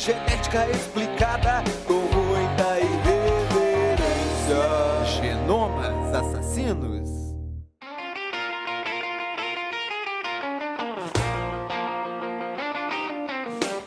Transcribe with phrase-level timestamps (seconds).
[0.00, 4.56] Genética explicada com muita irreverência.
[5.04, 7.10] Genomas assassinos.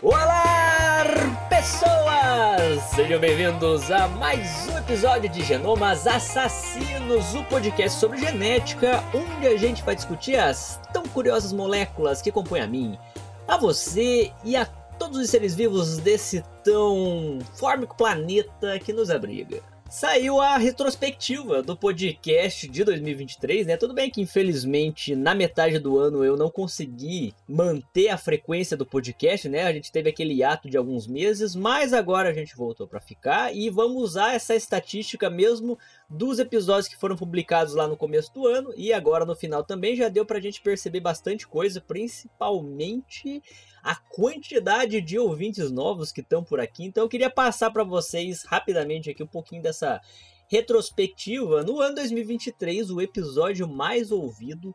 [0.04, 1.04] Olá,
[1.50, 2.84] pessoas!
[2.94, 9.58] Sejam bem-vindos a mais um episódio de Genomas Assassinos, o podcast sobre genética, onde a
[9.58, 13.00] gente vai discutir as tão curiosas moléculas que compõem a mim,
[13.48, 19.62] a você e a todos os seres vivos desse tão fórmico planeta que nos abriga.
[19.94, 23.78] Saiu a retrospectiva do podcast de 2023, né?
[23.78, 28.88] Tudo bem que infelizmente na metade do ano eu não consegui manter a frequência do
[28.88, 29.66] podcast, né?
[29.66, 33.56] A gente teve aquele hiato de alguns meses, mas agora a gente voltou para ficar
[33.56, 35.78] e vamos usar essa estatística mesmo
[36.10, 39.96] dos episódios que foram publicados lá no começo do ano e agora no final também
[39.96, 43.44] já deu pra gente perceber bastante coisa, principalmente
[43.84, 46.86] a quantidade de ouvintes novos que estão por aqui.
[46.86, 50.00] Então eu queria passar para vocês rapidamente aqui um pouquinho dessa
[50.48, 51.64] retrospectiva.
[51.64, 54.74] No ano 2023, o episódio mais ouvido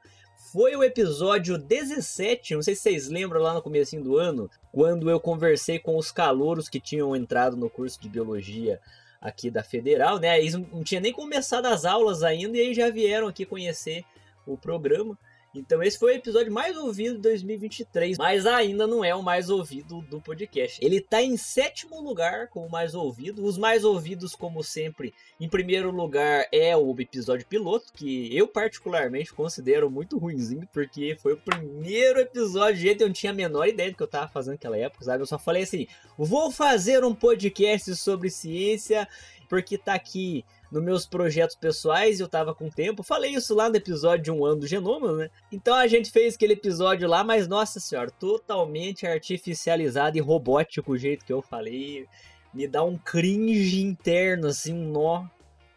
[0.52, 5.10] foi o episódio 17, não sei se vocês lembram lá no começo do ano, quando
[5.10, 8.80] eu conversei com os calouros que tinham entrado no curso de biologia
[9.20, 10.38] aqui da Federal, né?
[10.38, 14.04] Eles não tinham nem começado as aulas ainda e aí já vieram aqui conhecer
[14.46, 15.18] o programa.
[15.54, 19.48] Então esse foi o episódio mais ouvido de 2023, mas ainda não é o mais
[19.48, 20.78] ouvido do podcast.
[20.84, 23.44] Ele tá em sétimo lugar como mais ouvido.
[23.44, 29.32] Os mais ouvidos, como sempre, em primeiro lugar é o episódio piloto, que eu particularmente
[29.32, 33.90] considero muito ruimzinho, porque foi o primeiro episódio, gente, eu não tinha a menor ideia
[33.90, 35.22] do que eu tava fazendo naquela época, sabe?
[35.22, 39.08] Eu só falei assim, vou fazer um podcast sobre ciência,
[39.48, 43.02] porque tá aqui nos meus projetos pessoais, eu tava com tempo.
[43.02, 45.30] Falei isso lá no episódio de um ano do Genoma, né?
[45.50, 50.98] Então a gente fez aquele episódio lá, mas nossa senhora, totalmente artificializado e robótico o
[50.98, 52.06] jeito que eu falei.
[52.52, 55.26] Me dá um cringe interno, assim, um nó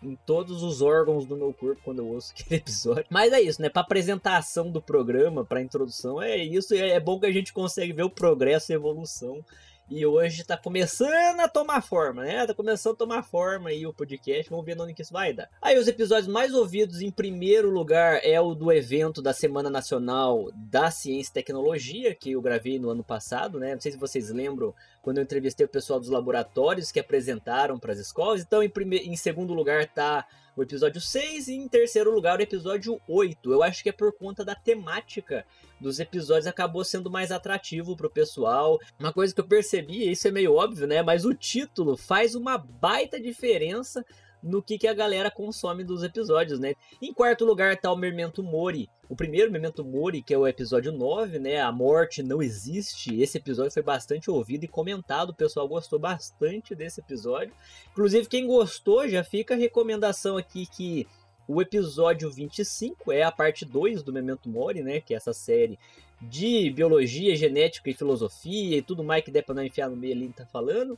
[0.03, 3.05] em todos os órgãos do meu corpo quando eu ouço aquele episódio.
[3.09, 3.69] Mas é isso, né?
[3.69, 6.73] Pra apresentação do programa, pra introdução, é isso.
[6.73, 9.43] É bom que a gente consegue ver o progresso e evolução
[9.91, 12.47] e hoje tá começando a tomar forma, né?
[12.47, 14.49] Tá começando a tomar forma aí o podcast.
[14.49, 15.49] Vamos ver onde que isso vai dar.
[15.61, 20.49] Aí os episódios mais ouvidos em primeiro lugar é o do evento da Semana Nacional
[20.55, 23.73] da Ciência e Tecnologia, que eu gravei no ano passado, né?
[23.73, 27.91] Não sei se vocês lembram quando eu entrevistei o pessoal dos laboratórios que apresentaram para
[27.91, 28.41] as escolas.
[28.41, 30.25] Então, em, primeiro, em segundo lugar tá
[30.63, 33.51] episódio 6 e em terceiro lugar o episódio 8.
[33.51, 35.45] Eu acho que é por conta da temática
[35.79, 38.79] dos episódios acabou sendo mais atrativo pro pessoal.
[38.99, 42.57] Uma coisa que eu percebi, isso é meio óbvio, né, mas o título faz uma
[42.57, 44.05] baita diferença
[44.43, 46.73] no que, que a galera consome dos episódios, né?
[47.01, 50.91] Em quarto lugar tá o Memento Mori, o primeiro Memento Mori, que é o episódio
[50.91, 51.61] 9, né?
[51.61, 53.21] A morte não existe.
[53.21, 57.53] Esse episódio foi bastante ouvido e comentado, o pessoal gostou bastante desse episódio.
[57.91, 61.07] Inclusive, quem gostou, já fica a recomendação aqui que
[61.47, 65.01] o episódio 25 é a parte 2 do Memento Mori, né?
[65.01, 65.77] Que é essa série
[66.21, 70.13] de biologia, genética e filosofia e tudo mais que der pra não enfiar no meio
[70.13, 70.97] ali, tá falando.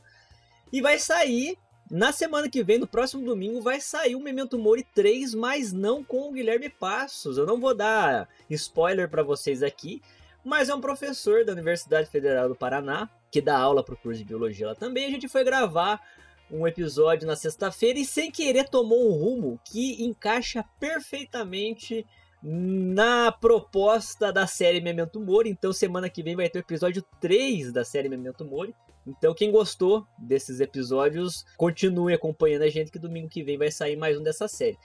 [0.72, 1.58] E vai sair
[1.94, 6.02] na semana que vem, no próximo domingo, vai sair o Memento Mori 3, mas não
[6.02, 7.38] com o Guilherme Passos.
[7.38, 10.02] Eu não vou dar spoiler para vocês aqui,
[10.44, 14.18] mas é um professor da Universidade Federal do Paraná, que dá aula para o curso
[14.18, 15.06] de biologia lá também.
[15.06, 16.00] A gente foi gravar
[16.50, 22.04] um episódio na sexta-feira e sem querer tomou um rumo que encaixa perfeitamente
[22.42, 25.48] na proposta da série Memento Mori.
[25.48, 28.74] Então, semana que vem vai ter o episódio 3 da série Memento Mori.
[29.06, 33.96] Então, quem gostou desses episódios, continue acompanhando a gente, que domingo que vem vai sair
[33.96, 34.78] mais um dessa série.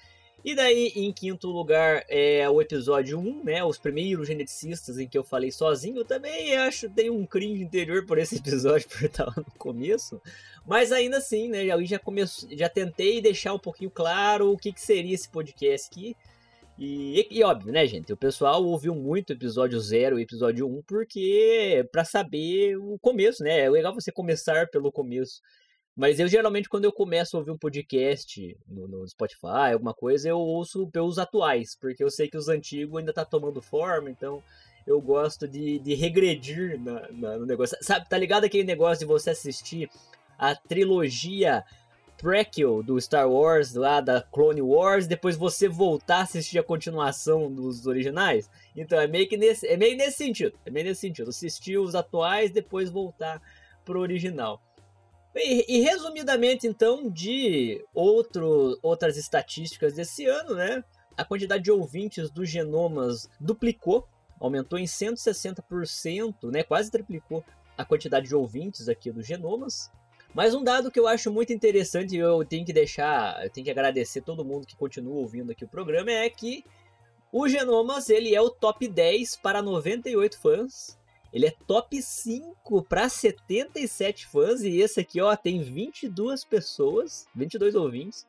[0.44, 3.64] E daí, em quinto lugar, é o episódio 1, né?
[3.64, 5.98] Os primeiros geneticistas em que eu falei sozinho.
[5.98, 10.22] Eu também acho tem um cringe interior por esse episódio, por estar no começo.
[10.66, 11.66] Mas ainda assim, né?
[11.66, 12.00] Já, já,
[12.52, 16.16] já tentei deixar um pouquinho claro o que, que seria esse podcast aqui.
[16.82, 18.14] E, e, óbvio, né, gente?
[18.14, 23.44] O pessoal ouviu muito episódio 0 e episódio 1 um porque para saber o começo,
[23.44, 23.60] né?
[23.60, 25.42] É legal você começar pelo começo.
[25.94, 30.30] Mas eu geralmente, quando eu começo a ouvir um podcast no, no Spotify, alguma coisa,
[30.30, 34.42] eu ouço pelos atuais, porque eu sei que os antigos ainda tá tomando forma, então
[34.88, 37.78] eu gosto de, de regredir na, na, no negócio.
[37.82, 39.90] Sabe, tá ligado aquele negócio de você assistir
[40.38, 41.66] a trilogia
[42.20, 47.50] prequel do Star Wars, lá da Clone Wars, depois você voltar a assistir a continuação
[47.52, 48.50] dos originais.
[48.76, 50.58] Então é meio que nesse, é meio nesse sentido.
[50.66, 51.30] É meio nesse sentido.
[51.30, 53.42] Assistir os atuais, depois voltar
[53.86, 54.62] pro original.
[55.34, 60.84] E, e resumidamente, então, de outro, outras estatísticas desse ano, né?
[61.16, 64.08] A quantidade de ouvintes dos genomas duplicou,
[64.40, 66.64] aumentou em 160%, né?
[66.64, 67.46] Quase triplicou
[67.78, 69.90] a quantidade de ouvintes aqui do Genomas.
[70.34, 73.66] Mas um dado que eu acho muito interessante e eu tenho que deixar, eu tenho
[73.66, 76.64] que agradecer todo mundo que continua ouvindo aqui o programa é que
[77.32, 80.98] o Genomas ele é o top 10 para 98 fãs.
[81.32, 87.76] Ele é top 5 para 77 fãs e esse aqui ó tem 22 pessoas, 22
[87.76, 88.26] ouvintes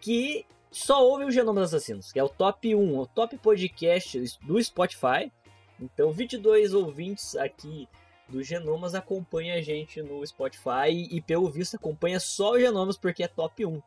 [0.00, 4.62] que só ouvem o Genomas Assassinos, que é o top 1, o top podcast do
[4.62, 5.32] Spotify.
[5.80, 7.88] Então 22 ouvintes aqui
[8.28, 13.22] do Genomas acompanha a gente no Spotify e pelo visto acompanha só o Genomas porque
[13.22, 13.80] é top 1.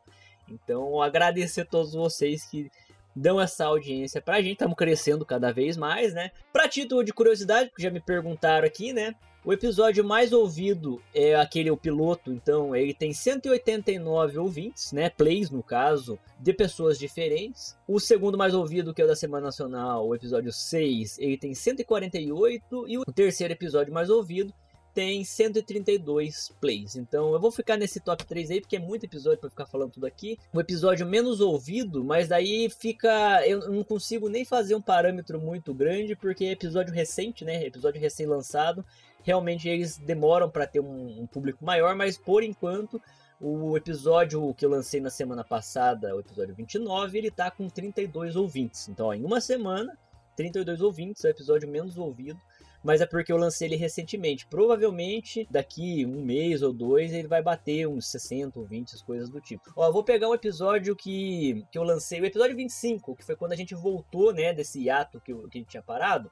[0.48, 2.70] Então agradecer a todos vocês que
[3.14, 6.30] dão essa audiência pra gente, estamos crescendo cada vez mais, né?
[6.52, 9.14] Pra título de curiosidade, porque já me perguntaram aqui, né?
[9.42, 15.50] O episódio mais ouvido é aquele o piloto, então ele tem 189 ouvintes, né, plays
[15.50, 17.74] no caso, de pessoas diferentes.
[17.88, 21.54] O segundo mais ouvido, que é o da Semana Nacional, o episódio 6, ele tem
[21.54, 24.52] 148 e o terceiro episódio mais ouvido
[24.94, 26.96] tem 132 plays.
[26.96, 29.92] Então eu vou ficar nesse top 3 aí, porque é muito episódio para ficar falando
[29.92, 30.38] tudo aqui.
[30.52, 33.46] O episódio menos ouvido, mas daí fica.
[33.46, 37.64] Eu não consigo nem fazer um parâmetro muito grande, porque é episódio recente, né?
[37.64, 38.84] Episódio recém-lançado.
[39.22, 43.00] Realmente eles demoram para ter um, um público maior, mas por enquanto
[43.40, 48.36] o episódio que eu lancei na semana passada, o episódio 29, ele tá com 32
[48.36, 48.88] ouvintes.
[48.88, 49.96] Então, ó, em uma semana,
[50.36, 52.40] 32 ouvintes, é o episódio menos ouvido
[52.82, 54.46] mas é porque eu lancei ele recentemente.
[54.46, 59.28] Provavelmente daqui um mês ou dois ele vai bater uns 60 ou 20, as coisas
[59.28, 59.70] do tipo.
[59.76, 63.52] Ó, vou pegar um episódio que, que eu lancei, o episódio 25, que foi quando
[63.52, 66.30] a gente voltou, né, desse hiato que, que a gente tinha parado.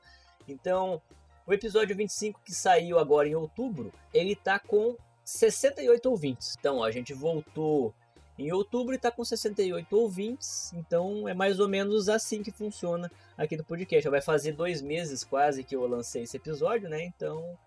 [0.48, 1.00] Então,
[1.48, 6.54] o episódio 25 que saiu agora em outubro, ele tá com 68 ouvintes.
[6.58, 7.94] Então, ó, a gente voltou
[8.38, 13.56] em outubro está com 68 ouvintes, então é mais ou menos assim que funciona aqui
[13.56, 14.04] no podcast.
[14.04, 17.02] Já vai fazer dois meses quase que eu lancei esse episódio, né?
[17.02, 17.58] Então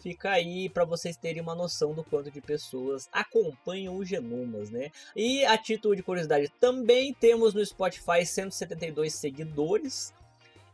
[0.00, 4.92] fica aí para vocês terem uma noção do quanto de pessoas acompanham o Genomas, né?
[5.16, 10.14] E a título de curiosidade, também temos no Spotify 172 seguidores.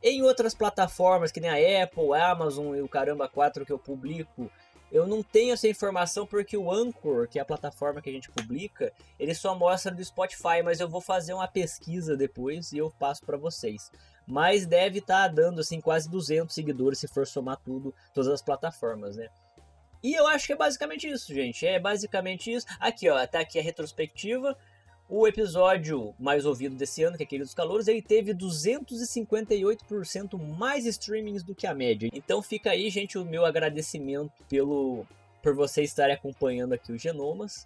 [0.03, 4.51] Em outras plataformas, que nem a Apple, Amazon e o Caramba 4 que eu publico,
[4.91, 8.31] eu não tenho essa informação porque o Anchor, que é a plataforma que a gente
[8.31, 12.91] publica, ele só mostra do Spotify, mas eu vou fazer uma pesquisa depois e eu
[12.91, 13.91] passo para vocês.
[14.27, 18.43] Mas deve estar tá dando assim quase 200 seguidores se for somar tudo, todas as
[18.43, 19.29] plataformas, né?
[20.03, 21.67] E eu acho que é basicamente isso, gente.
[21.67, 22.67] É basicamente isso.
[22.79, 24.57] Aqui, ó, tá aqui a retrospectiva.
[25.09, 30.85] O episódio mais ouvido desse ano, que é aquele dos calouros, ele teve 258% mais
[30.85, 32.11] streamings do que a média.
[32.13, 35.07] Então fica aí, gente, o meu agradecimento pelo
[35.41, 37.63] por vocês estarem acompanhando aqui o Genomas.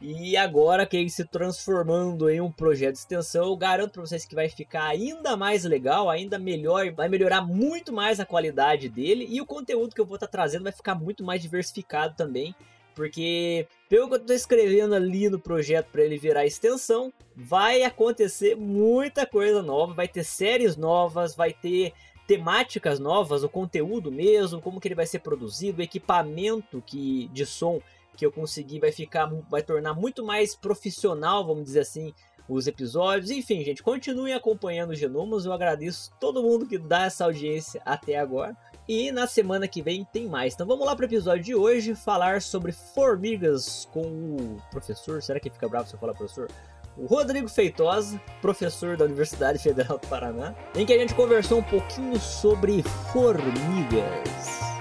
[0.00, 4.24] E agora que ele se transformando em um projeto de extensão, eu garanto para vocês
[4.24, 9.26] que vai ficar ainda mais legal, ainda melhor, vai melhorar muito mais a qualidade dele
[9.28, 12.54] e o conteúdo que eu vou estar tá trazendo vai ficar muito mais diversificado também.
[12.94, 18.56] Porque, pelo que eu estou escrevendo ali no projeto para ele virar extensão, vai acontecer
[18.56, 21.92] muita coisa nova, vai ter séries novas, vai ter
[22.26, 27.44] temáticas novas, o conteúdo mesmo, como que ele vai ser produzido, o equipamento que de
[27.44, 27.80] som
[28.16, 32.14] que eu consegui vai ficar vai tornar muito mais profissional, vamos dizer assim,
[32.48, 33.30] os episódios.
[33.30, 35.44] Enfim, gente, continuem acompanhando o Genomas.
[35.44, 38.56] Eu agradeço todo mundo que dá essa audiência até agora.
[38.88, 40.54] E na semana que vem tem mais.
[40.54, 45.22] Então vamos lá para o episódio de hoje falar sobre formigas com o professor.
[45.22, 46.48] Será que fica bravo se eu falar professor?
[46.96, 51.62] O Rodrigo Feitosa, professor da Universidade Federal do Paraná, em que a gente conversou um
[51.62, 54.73] pouquinho sobre formigas.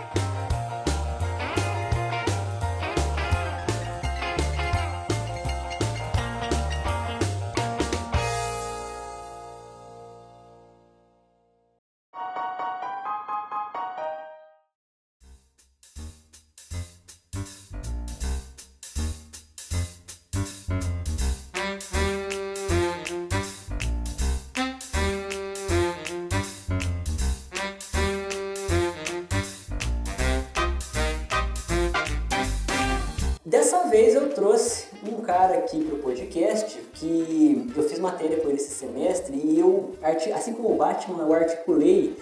[33.83, 38.57] Vez eu trouxe um cara aqui para o podcast que eu fiz matéria com ele
[38.57, 39.91] esse semestre e eu,
[40.35, 42.17] assim como o Batman, eu articulei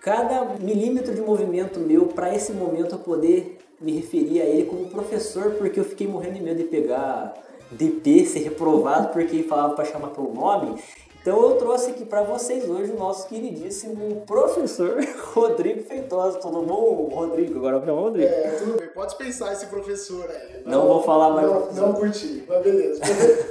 [0.00, 4.90] cada milímetro de movimento meu para esse momento eu poder me referir a ele como
[4.90, 7.32] professor, porque eu fiquei morrendo de medo de pegar
[7.70, 10.82] DP, ser reprovado porque ele falava para chamar pelo nome.
[11.22, 14.98] Então eu trouxe aqui para vocês hoje o nosso queridíssimo professor
[15.32, 16.38] Rodrigo Feitosa.
[16.38, 17.58] Tudo bom, Rodrigo?
[17.58, 18.28] Agora eu Rodrigo.
[18.28, 18.88] É, tudo bem.
[18.88, 20.62] Pode pensar esse professor aí.
[20.64, 21.46] Não, não vou falar mais.
[21.46, 21.86] Não, professor.
[21.86, 23.00] não curti, mas beleza.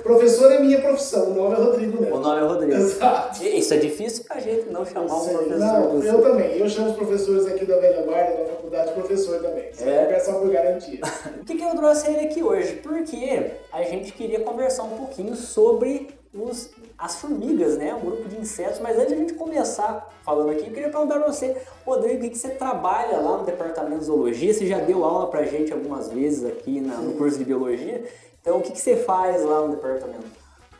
[0.04, 2.18] professor é minha profissão, o nome é Rodrigo mesmo.
[2.18, 2.74] O nome é Rodrigo.
[2.74, 3.42] Exato.
[3.42, 5.58] Isso é difícil pra gente não chamar um professor.
[5.58, 6.58] Não, eu também.
[6.58, 9.70] Eu chamo os professores aqui da velha guarda, da faculdade de professor também.
[9.80, 10.08] É.
[10.08, 11.00] vai só por garantia.
[11.42, 12.75] Por que, que eu trouxe ele aqui hoje?
[12.84, 16.70] Porque a gente queria conversar um pouquinho sobre os,
[17.01, 17.93] as formigas, né?
[17.96, 18.79] Um grupo de insetos.
[18.79, 22.29] Mas antes de a gente começar falando aqui, eu queria perguntar pra você, Rodrigo, o
[22.29, 24.53] que, você trabalha lá no departamento de zoologia?
[24.53, 28.05] Você já deu aula pra gente algumas vezes aqui na- no curso de biologia.
[28.39, 30.25] Então, o que, que você faz lá no departamento?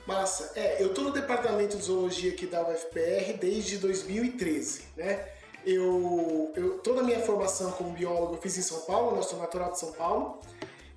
[0.05, 0.51] Massa.
[0.55, 5.25] É, eu tô no departamento de zoologia aqui da UFPR desde 2013, né?
[5.65, 9.19] Eu, eu toda a minha formação como biólogo eu fiz em São Paulo, né?
[9.19, 10.39] eu sou natural de São Paulo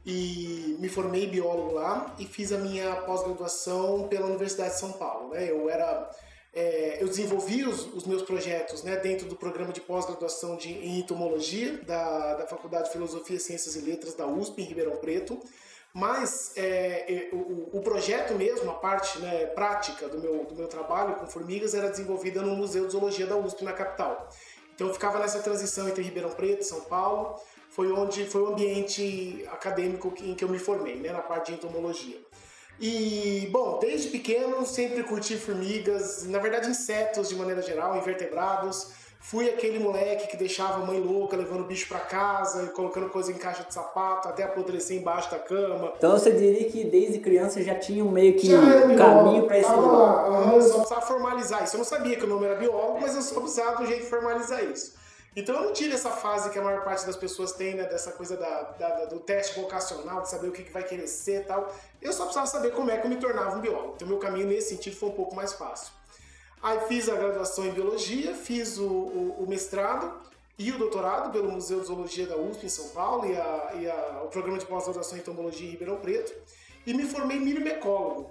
[0.04, 5.30] e me formei biólogo lá e fiz a minha pós-graduação pela Universidade de São Paulo,
[5.30, 5.50] né?
[5.50, 6.10] Eu era
[6.54, 11.78] é, eu desenvolvi os, os meus projetos né, dentro do programa de pós-graduação em entomologia
[11.84, 15.40] da, da Faculdade de Filosofia, Ciências e Letras da USP em Ribeirão Preto.
[15.92, 21.16] Mas é, o, o projeto mesmo, a parte né, prática do meu, do meu trabalho
[21.16, 24.28] com formigas era desenvolvida no Museu de Zoologia da USP na capital.
[24.74, 27.36] Então eu ficava nessa transição entre Ribeirão Preto e São Paulo,
[27.74, 31.58] foi onde foi o ambiente acadêmico em que eu me formei, né, na parte de
[31.58, 32.18] entomologia.
[32.80, 38.92] E, bom, desde pequeno sempre curti formigas, na verdade insetos de maneira geral, invertebrados.
[39.18, 43.38] Fui aquele moleque que deixava a mãe louca levando bicho pra casa, colocando coisa em
[43.38, 45.94] caixa de sapato, até apodrecer embaixo da cama.
[45.96, 49.58] Então, você diria que desde criança já tinha um meio que Já um caminho pra
[49.58, 51.74] esse aham, eu só precisava formalizar isso.
[51.74, 54.02] Eu não sabia que o nome era biólogo, mas eu só precisava de um jeito
[54.02, 55.02] de formalizar isso.
[55.36, 57.84] Então eu não tive essa fase que a maior parte das pessoas tem, né?
[57.84, 61.40] Dessa coisa da, da- do teste vocacional, de saber o que, que vai querer ser
[61.42, 61.74] e tal.
[62.00, 63.94] Eu só precisava saber como é que eu me tornava um biólogo.
[63.96, 65.92] Então meu caminho nesse sentido foi um pouco mais fácil.
[66.62, 70.20] Aí fiz a graduação em biologia, fiz o, o- o mestrado
[70.56, 73.90] e o doutorado pelo Museu de Zoologia da USP em São Paulo e, a- e
[73.90, 76.32] a- o programa de pós-graduação em entomologia em Ribeirão Preto.
[76.86, 78.30] E me formei mirimecólogo,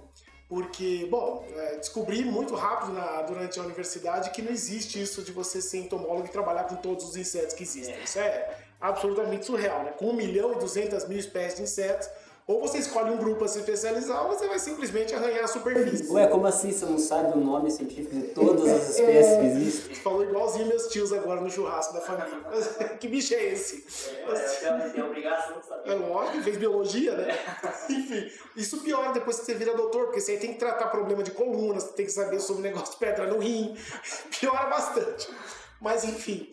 [0.54, 5.32] porque, bom, é, descobri muito rápido na- durante a universidade que não existe isso de
[5.32, 7.96] você ser entomólogo e trabalhar com todos os insetos que existem.
[8.04, 9.90] Isso é absolutamente surreal, né?
[9.98, 12.08] Com 1 milhão e 200 mil espécies de insetos,
[12.46, 16.10] ou você escolhe um grupo a se especializar, ou você vai simplesmente arranhar a superfície.
[16.12, 19.94] Ué, como assim você não sabe o nome científico de todas as espécies que existem?
[19.96, 22.44] Falou igualzinho meus tios agora no churrasco da família.
[23.00, 23.86] que bicho é esse?
[24.92, 25.90] tem obrigação de saber.
[25.90, 27.38] É lógico, fez biologia, né?
[27.88, 31.22] Enfim, isso piora depois que você vira doutor, porque você aí tem que tratar problema
[31.22, 33.74] de coluna, você tem que saber sobre o negócio de pedra no rim.
[34.38, 35.28] Piora bastante.
[35.80, 36.52] Mas enfim.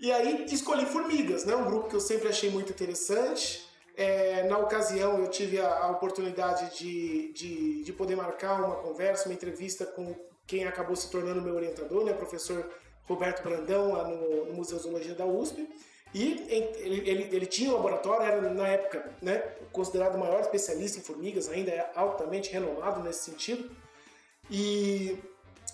[0.00, 1.54] E aí escolhi formigas, né?
[1.54, 3.67] Um grupo que eu sempre achei muito interessante.
[3.98, 9.28] É, na ocasião eu tive a, a oportunidade de, de, de poder marcar uma conversa,
[9.28, 10.14] uma entrevista com
[10.46, 12.12] quem acabou se tornando meu orientador, né?
[12.12, 12.64] Professor
[13.08, 15.68] Roberto Brandão, lá no, no Museu Zoologia da USP.
[16.14, 19.38] E ele, ele, ele tinha um laboratório, era na época né,
[19.72, 23.68] considerado o maior especialista em formigas, ainda é altamente renomado nesse sentido.
[24.48, 25.18] E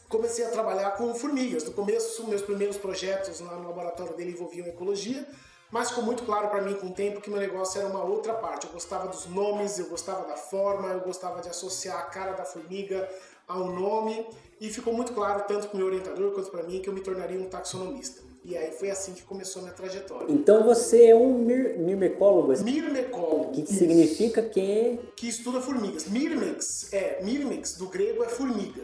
[0.09, 1.65] comecei a trabalhar com formigas.
[1.65, 5.29] No começo, meus primeiros projetos lá no laboratório dele envolviam ecologia,
[5.75, 8.33] mas ficou muito claro para mim com o tempo que meu negócio era uma outra
[8.33, 8.65] parte.
[8.65, 12.45] Eu gostava dos nomes, eu gostava da forma, eu gostava de associar a cara da
[12.45, 13.11] formiga
[13.49, 14.25] ao nome,
[14.61, 17.01] e ficou muito claro, tanto para o meu orientador quanto para mim, que eu me
[17.01, 18.23] tornaria um taxonomista.
[18.45, 20.33] E aí foi assim que começou a minha trajetória.
[20.33, 22.55] Então você é um mir mirmecólogo?
[22.55, 23.51] O Mirmecólogo.
[23.51, 26.07] que, que significa que que estuda formigas.
[26.07, 28.83] Myrmex é Myrmex do grego é formiga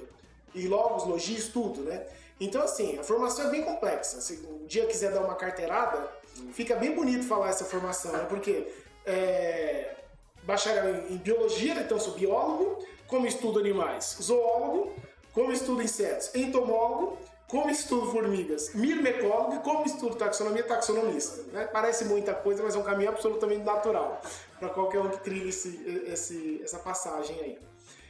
[0.52, 2.04] e logos logia estudo, né?
[2.40, 4.20] Então assim a formação é bem complexa.
[4.20, 6.20] Se um dia quiser dar uma carteirada,
[6.52, 8.26] fica bem bonito falar essa formação, né?
[8.28, 8.66] Porque
[9.06, 9.94] é,
[10.42, 11.82] bacharel em, biologia, né?
[11.85, 14.92] então sou biólogo, como estudo animais, zoólogo,
[15.32, 17.18] como estudo insetos, entomólogo,
[17.49, 21.42] como estudo formigas, mirmecólogo e como estudo taxonomia, taxonomista.
[21.52, 21.66] Né?
[21.66, 24.20] Parece muita coisa, mas é um caminho absolutamente natural
[24.59, 27.59] para qualquer um que trilhe esse, esse- essa passagem aí.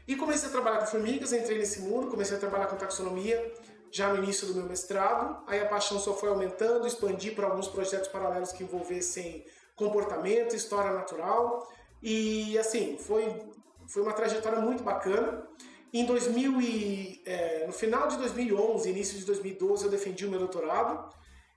[0.06, 3.52] E comecei a trabalhar com formigas, entrei nesse mundo, comecei a trabalhar com taxonomia
[3.90, 5.42] já no início do meu mestrado.
[5.46, 9.44] Aí a paixão só foi aumentando, expandi para alguns projetos paralelos que envolvessem
[9.74, 11.68] comportamento, história natural.
[12.02, 13.42] E assim, foi,
[13.86, 15.46] foi uma trajetória muito bacana.
[15.92, 20.38] Em 2000 e, é, no final de 2011, início de 2012, eu defendi o meu
[20.38, 21.12] doutorado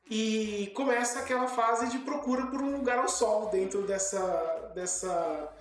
[0.09, 5.53] e começa aquela fase de procura por um lugar ao sol dentro dessa, dessa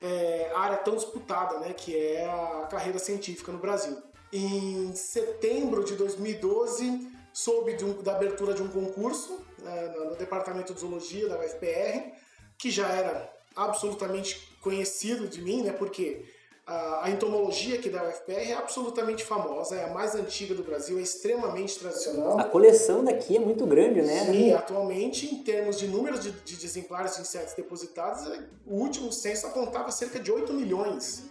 [0.00, 3.96] é, área tão disputada, né, que é a carreira científica no Brasil.
[4.32, 10.72] Em setembro de 2012, soube de um- da abertura de um concurso né, no, Departamento
[10.74, 12.12] de Zoologia da UFPR,
[12.56, 16.24] que já era absolutamente conhecido de mim, né, porque
[16.66, 20.98] a, a entomologia aqui da UFPR é absolutamente famosa, é a mais antiga do Brasil,
[20.98, 22.38] é extremamente tradicional.
[22.38, 24.26] a coleção daqui é muito grande, né?
[24.26, 29.10] Sim, atualmente, em termos de número de, de exemplares de insetos depositados, é, o último
[29.10, 31.24] censo apontava cerca de 8 milhões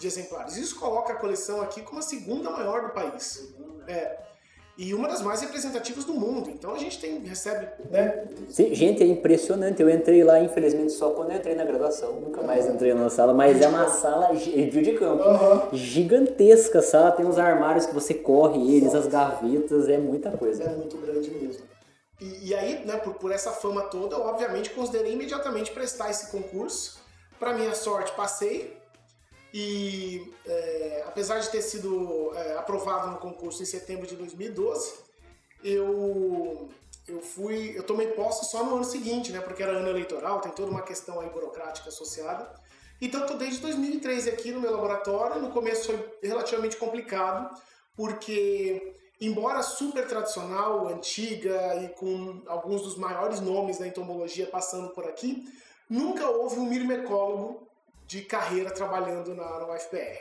[0.00, 0.56] de exemplares.
[0.56, 3.52] Isso coloca a coleção aqui como a segunda maior do país.
[3.88, 4.18] É.
[4.78, 6.50] e uma das mais representativas do mundo.
[6.50, 8.26] Então a gente tem, recebe, né?
[8.50, 9.80] Sim, gente, é impressionante.
[9.80, 12.20] Eu entrei lá, infelizmente, só quando eu entrei na graduação.
[12.20, 15.22] Nunca mais entrei na sala, mas é uma sala gi- de campo.
[15.22, 15.68] Aham.
[15.72, 20.36] Gigantesca a sala, tem os armários que você corre eles, as gavetas, é muita É
[20.36, 20.68] coisa.
[20.70, 21.64] muito grande mesmo.
[22.20, 26.30] E, e aí, né, por, por essa fama toda, eu obviamente considerei imediatamente prestar esse
[26.30, 26.98] concurso.
[27.38, 28.76] Para minha sorte, passei.
[29.52, 34.92] E é, apesar de ter sido é, aprovado no concurso em setembro de 2012,
[35.62, 36.68] eu,
[37.08, 37.72] eu fui.
[37.76, 39.40] Eu tomei posse só no ano seguinte, né?
[39.40, 42.48] Porque era ano eleitoral, tem toda uma questão aí burocrática associada.
[43.00, 45.40] Então, estou desde 2013 aqui no meu laboratório.
[45.40, 47.54] No começo foi relativamente complicado,
[47.94, 55.04] porque, embora super tradicional, antiga e com alguns dos maiores nomes da entomologia passando por
[55.04, 55.44] aqui,
[55.90, 57.65] nunca houve um mirmecólogo
[58.06, 60.20] de carreira trabalhando na, na UFPR.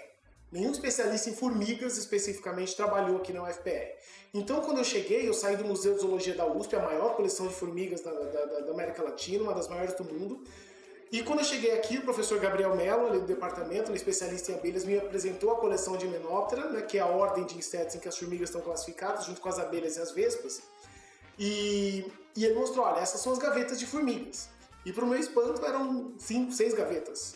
[0.51, 3.93] Nenhum especialista em formigas especificamente trabalhou aqui na UFPR.
[4.33, 7.47] Então, quando eu cheguei, eu saí do Museu de Zoologia da USP, a maior coleção
[7.47, 10.43] de formigas da, da- da- América Latina, uma das maiores do mundo.
[11.11, 14.55] E quando eu cheguei aqui, o professor Gabriel Mello, ali do departamento, um especialista em
[14.55, 17.99] abelhas, me apresentou a coleção de Hymenoptera, né, que é a ordem de insetos em
[17.99, 20.61] que as formigas estão classificadas, junto com as abelhas e as vespas.
[21.37, 24.49] E, e ele mostrou, olha, essas são as gavetas de formigas.
[24.85, 27.35] E para o meu espanto eram cinco, seis gavetas.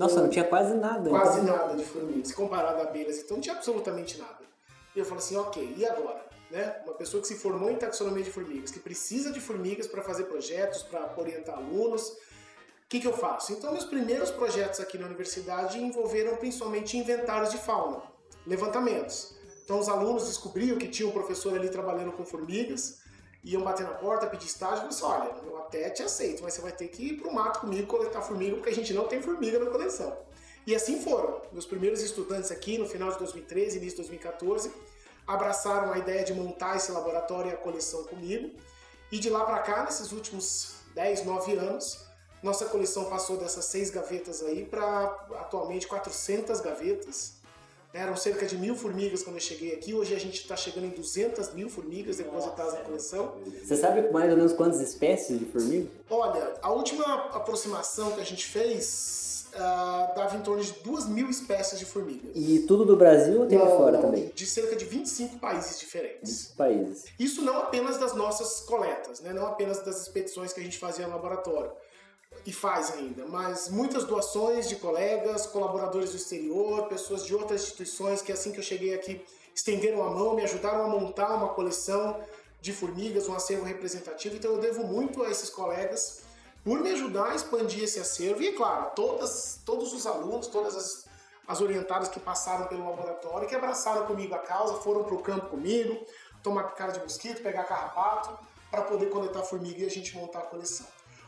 [0.00, 1.10] Nossa, não tinha quase nada.
[1.10, 4.40] Quase então- nada de formigas, comparado a abelhas, então não tinha absolutamente nada.
[4.96, 6.24] E eu falei assim, ok, e agora?
[6.50, 6.74] Né?
[6.84, 10.24] Uma pessoa que se formou em taxonomia de formigas, que precisa de formigas para fazer
[10.24, 12.16] projetos, para orientar alunos, o
[12.88, 13.52] que, que eu faço?
[13.52, 18.02] Então, meus primeiros projetos aqui na universidade envolveram principalmente inventários de fauna,
[18.46, 19.36] levantamentos.
[19.62, 23.00] Então, os alunos descobriam que tinha um professor ali trabalhando com formigas,
[23.42, 26.60] iam bater na porta, pedir estágio, e disse, olha, eu até te aceito, mas você
[26.60, 29.58] vai ter que ir pro mato comigo coletar formiga, porque a gente não tem formiga
[29.58, 30.16] na coleção.
[30.66, 31.40] E assim foram.
[31.52, 34.70] Meus primeiros estudantes aqui, no final de 2013, início de 2014,
[35.26, 38.50] abraçaram a ideia de montar esse laboratório e a coleção comigo.
[39.10, 42.04] E de lá para cá, nesses últimos 10, 9 anos,
[42.42, 45.04] nossa coleção passou dessas seis gavetas aí para
[45.40, 47.39] atualmente 400 gavetas.
[47.92, 49.92] Eram cerca de mil formigas quando eu cheguei aqui.
[49.92, 53.34] Hoje a gente está chegando em 200 mil formigas depositadas na coleção.
[53.64, 55.88] Você sabe mais ou menos quantas espécies de formiga?
[56.08, 61.28] Olha, a última aproximação que a gente fez ah, dava em torno de 2 mil
[61.28, 62.30] espécies de formigas.
[62.36, 64.30] E tudo do Brasil ou tem Não, fora não, também?
[64.36, 66.44] De cerca de 25 países diferentes.
[66.44, 67.04] Dos países.
[67.18, 69.32] Isso não apenas das nossas coletas, né?
[69.32, 71.72] não apenas das expedições que a gente fazia no laboratório
[72.46, 78.22] e faz ainda, mas muitas doações de colegas, colaboradores do exterior, pessoas de outras instituições
[78.22, 79.24] que assim que eu cheguei aqui
[79.54, 82.20] estenderam a mão, me ajudaram a montar uma coleção
[82.60, 84.36] de formigas, um acervo representativo.
[84.36, 86.22] Então eu devo muito a esses colegas
[86.64, 90.76] por me ajudar a expandir esse acervo e, é claro, todas, todos os alunos, todas
[90.76, 91.06] as,
[91.48, 95.48] as orientadas que passaram pelo laboratório, que abraçaram comigo a causa, foram para o campo
[95.48, 96.04] comigo,
[96.42, 98.38] tomar cara de mosquito, pegar carrapato,
[98.70, 100.86] para poder coletar formiga e a gente montar a coleção.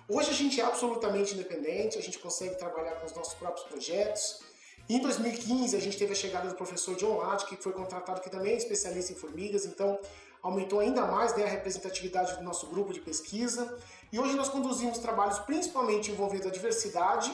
[0.09, 4.41] Hoje a gente é absolutamente independente, a gente consegue trabalhar com os nossos próprios projetos.
[4.89, 8.29] Em 2015 a gente teve a chegada do professor John Latt, que foi contratado que
[8.29, 9.99] também é especialista em formigas, então
[10.43, 13.79] aumentou ainda mais né, a representatividade do nosso grupo de pesquisa.
[14.13, 17.33] E hoje nós conduzimos trabalhos principalmente envolvendo a diversidade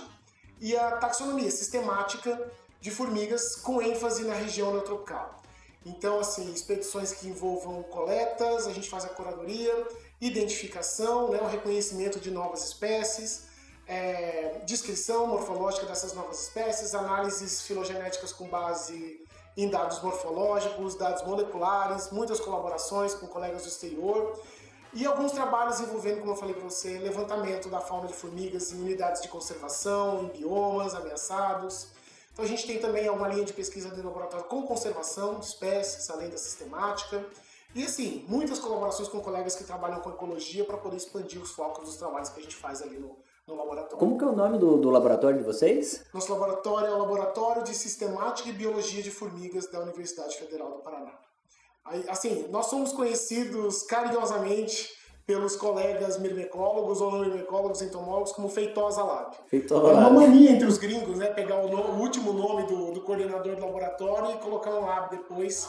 [0.61, 5.43] e a taxonomia sistemática de formigas com ênfase na região neotropical.
[5.87, 9.73] Então, assim, expedições que envolvam coletas, a gente faz a curadoria,
[10.21, 13.45] identificação, né, o reconhecimento de novas espécies,
[13.87, 19.25] é, descrição morfológica dessas novas espécies, análises filogenéticas com base
[19.57, 24.41] em dados morfológicos, dados moleculares, muitas colaborações com colegas do exterior
[24.93, 28.81] e alguns trabalhos envolvendo, como eu falei para você, levantamento da fauna de formigas em
[28.81, 31.89] unidades de conservação, em biomas ameaçados.
[32.33, 36.09] Então a gente tem também uma linha de pesquisa do laboratório com conservação de espécies,
[36.09, 37.25] além da sistemática.
[37.75, 41.85] E assim, muitas colaborações com colegas que trabalham com ecologia para poder expandir os focos
[41.85, 43.99] dos trabalhos que a gente faz ali no, no laboratório.
[43.99, 46.03] Como que é o nome do, do laboratório de vocês?
[46.13, 50.79] Nosso laboratório é o Laboratório de Sistemática e Biologia de Formigas da Universidade Federal do
[50.79, 51.13] Paraná.
[51.85, 59.03] Aí, assim, nós somos conhecidos carinhosamente pelos colegas mirmecólogos ou não mirmecólogos, entomólogos, como Feitosa
[59.03, 59.37] Lab.
[59.47, 61.27] Feito É uma mania entre os gringos, né?
[61.27, 65.11] Pegar o, no- o último nome do, do coordenador do laboratório e colocar um lab
[65.11, 65.69] depois.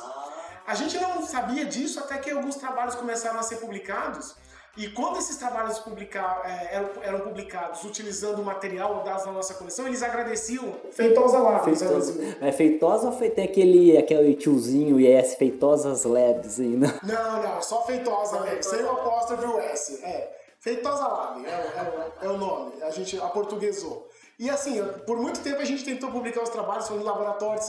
[0.69, 4.35] A gente não sabia disso até que alguns trabalhos começaram a ser publicados.
[4.77, 9.55] E quando esses trabalhos publicar, é, eram, eram publicados utilizando o material dados na nossa
[9.55, 11.67] coleção, eles agradeciam Feitosa Lab.
[11.67, 12.37] eles Feitosa.
[12.39, 16.87] É feitosa ou foi- tem aquele, aquele tiozinho IS, Feitosas Labs ainda?
[17.03, 18.61] Não, não, só Feitosa, né?
[18.61, 19.99] Sem o apóstrofe e o S.
[20.03, 20.37] É.
[20.59, 22.73] Feitosa Lab é, o- é é o nome.
[22.83, 24.07] A gente aportuguesou.
[24.37, 27.61] E assim, por muito tempo a gente tentou publicar os trabalhos de laboratório,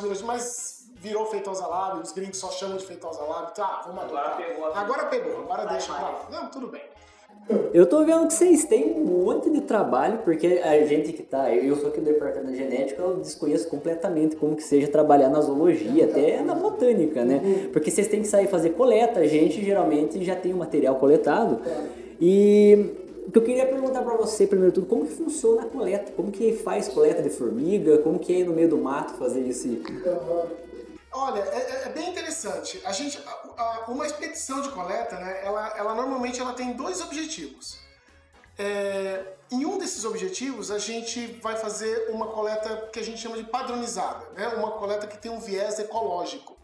[0.00, 3.54] biologia, mas virou feitosa lábio, os gringos só chamam de feitosa lábio.
[3.54, 4.36] Tá, vamos Agora adotar.
[4.46, 6.26] pegou a- Agora pegou, agora Vai deixa lá.
[6.32, 6.80] Não, tudo bem.
[7.74, 11.54] Eu tô vendo que vocês têm um monte de trabalho, porque a gente que tá,
[11.54, 15.28] eu eu sou aqui do departamento de genética, eu desconheço completamente como que seja trabalhar
[15.28, 17.68] na zoologia, até na botânica, né?
[17.70, 21.60] Porque vocês têm que sair fazer coleta, a gente geralmente já tem o material coletado.
[22.18, 22.94] E
[23.26, 26.12] o que eu queria perguntar pra você, primeiro tudo, como que funciona a coleta?
[26.16, 27.98] Como que faz coleta de formiga?
[27.98, 29.68] Como que é ir no meio do mato fazer isso?
[31.16, 32.82] Olha, é, é- é bem interessante.
[32.84, 37.00] A gente, a- a- uma expedição de coleta, né, ela, ela normalmente ela tem dois
[37.00, 37.78] objetivos.
[38.58, 43.36] É, em um desses objetivos, a gente vai fazer uma coleta que a gente chama
[43.36, 46.56] de padronizada, né, uma coleta que tem um viés ecológico,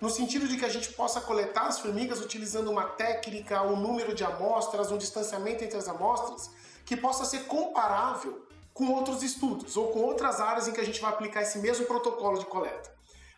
[0.00, 4.14] no sentido de que a gente possa coletar as formigas utilizando uma técnica, um número
[4.14, 6.50] de amostras, um distanciamento entre as amostras,
[6.84, 11.00] que possa ser comparável com outros estudos ou com outras áreas em que a gente
[11.00, 12.94] vai aplicar esse mesmo protocolo de coleta.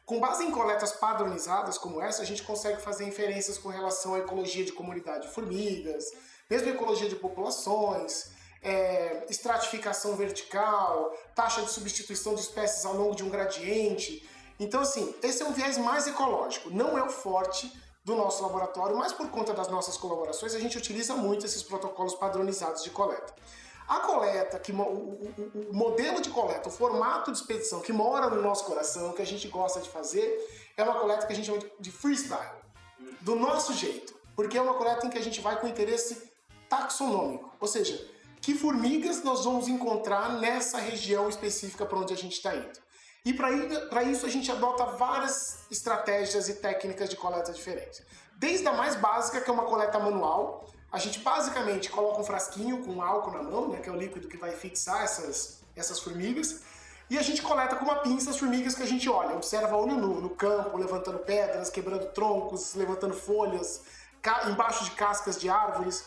[0.09, 4.21] Com base em coletas padronizadas como essa, a gente consegue fazer inferências com relação à
[4.21, 6.07] ecologia de comunidade de formigas,
[6.49, 8.31] mesmo ecologia de populações,
[8.62, 14.27] é, estratificação vertical, taxa de substituição de espécies ao longo de um gradiente.
[14.59, 17.71] Então, assim, esse é um viés mais ecológico, não é o forte
[18.03, 22.14] do nosso laboratório, mas por conta das nossas colaborações, a gente utiliza muito esses protocolos
[22.14, 23.35] padronizados de coleta.
[23.88, 28.29] A coleta, que, o, o- o modelo de coleta, o formato de expedição que mora
[28.29, 30.29] no nosso coração, que a gente gosta de fazer,
[30.77, 32.53] é uma coleta que a gente chama de freestyle,
[33.22, 36.31] do nosso jeito, porque é uma coleta em que a gente vai com interesse
[36.68, 38.07] taxonômico, ou seja,
[38.40, 42.79] que formigas nós vamos encontrar nessa região específica para onde a gente está indo.
[43.24, 48.03] E para isso a gente adota várias estratégias e técnicas de coleta diferentes.
[48.37, 52.85] Desde a mais básica, que é uma coleta manual, a gente basicamente coloca um frasquinho
[52.85, 56.62] com álcool na mão, né, que é o líquido que vai fixar essas, essas formigas,
[57.11, 59.96] e a gente coleta com uma pinça as formigas que a gente olha, observa olho
[59.96, 63.83] nu, no campo, levantando pedras, quebrando troncos, levantando folhas,
[64.46, 66.05] embaixo de cascas de árvores.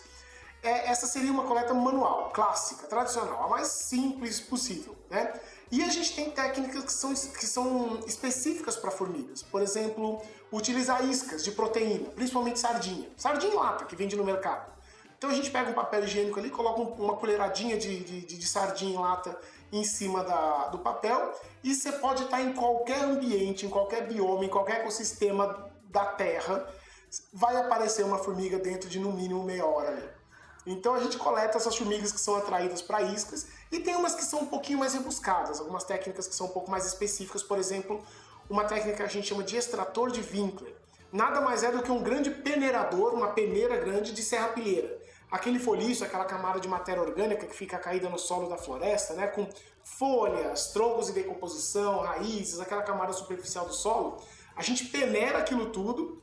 [0.61, 5.33] É, essa seria uma coleta manual, clássica, tradicional, a mais simples possível, né?
[5.71, 9.41] E a gente tem técnicas que são, que são específicas para formigas.
[9.41, 13.09] Por exemplo, utilizar iscas de proteína, principalmente sardinha.
[13.17, 14.71] Sardinha em lata, que vende no mercado.
[15.17, 18.37] Então a gente pega um papel higiênico ali, coloca um- uma colheradinha de, de, de-
[18.37, 19.37] de sardinha em lata
[19.71, 21.33] em cima da- do papel
[21.63, 26.67] e você pode estar em qualquer ambiente, em qualquer bioma, em qualquer ecossistema da Terra,
[27.33, 30.09] vai aparecer uma formiga dentro de no mínimo meia hora ali.
[30.65, 34.23] Então a gente coleta essas formigas que são atraídas para iscas e tem umas que
[34.23, 38.03] são um pouquinho mais rebuscadas, algumas técnicas que são um pouco mais específicas, por exemplo,
[38.51, 40.75] uma técnica que a gente chama de extrator de Winkler.
[41.09, 44.99] Nada mais é do que um grande peneirador, uma peneira grande de serrapilheira.
[45.31, 49.27] Aquele folhiço, aquela camada de matéria orgânica que fica caída no solo da floresta, né,
[49.27, 49.47] com
[49.85, 54.21] folhas, troncos em decomposição, raízes, aquela camada superficial do solo,
[54.53, 56.21] a gente peneira aquilo tudo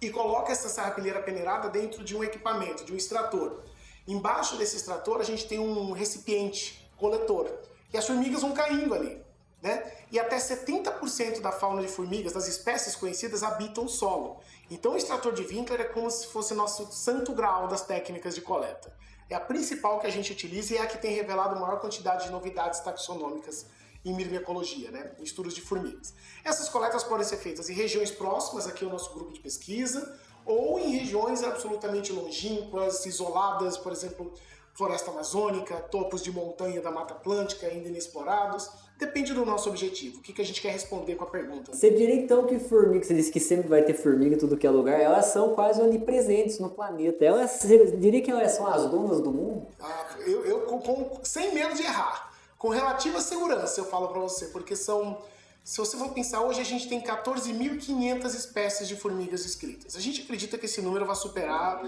[0.00, 3.64] e coloca essa serrapilheira peneirada dentro de um equipamento, de um extrator.
[4.06, 7.52] Embaixo desse extrator a gente tem um recipiente coletor
[7.92, 9.23] e as formigas vão caindo ali,
[9.64, 9.82] né?
[10.12, 14.40] E até 70% da fauna de formigas, das espécies conhecidas, habitam o solo.
[14.70, 18.42] Então o extrator de Winkler é como se fosse nosso santo grau das técnicas de
[18.42, 18.94] coleta.
[19.30, 21.80] É a principal que a gente utiliza e é a que tem revelado a maior
[21.80, 23.64] quantidade de novidades taxonômicas
[24.04, 25.12] em mirmecologia, né?
[25.18, 26.12] em estudos de formigas.
[26.44, 30.20] Essas coletas podem ser feitas em regiões próximas, aqui é o nosso grupo de pesquisa,
[30.44, 34.34] ou em regiões absolutamente longínquas, isoladas, por exemplo,
[34.74, 38.68] floresta amazônica, topos de montanha da Mata Atlântica ainda inexplorados.
[38.98, 41.72] Depende do nosso objetivo, o que que a gente quer responder com a pergunta.
[41.74, 44.66] Você diria então que formigas, você disse que sempre vai ter formiga em tudo que
[44.66, 47.24] é lugar, elas são quase onipresentes no planeta.
[47.24, 49.66] Elas, você diria que elas são as donas do mundo?
[49.80, 54.20] Ah, eu, eu com- com- sem medo de errar, com relativa segurança eu falo pra
[54.20, 55.18] você, porque são,
[55.64, 59.96] se você for pensar, hoje a gente tem 14.500 espécies de formigas descritas.
[59.96, 61.82] A gente acredita que esse número vai superar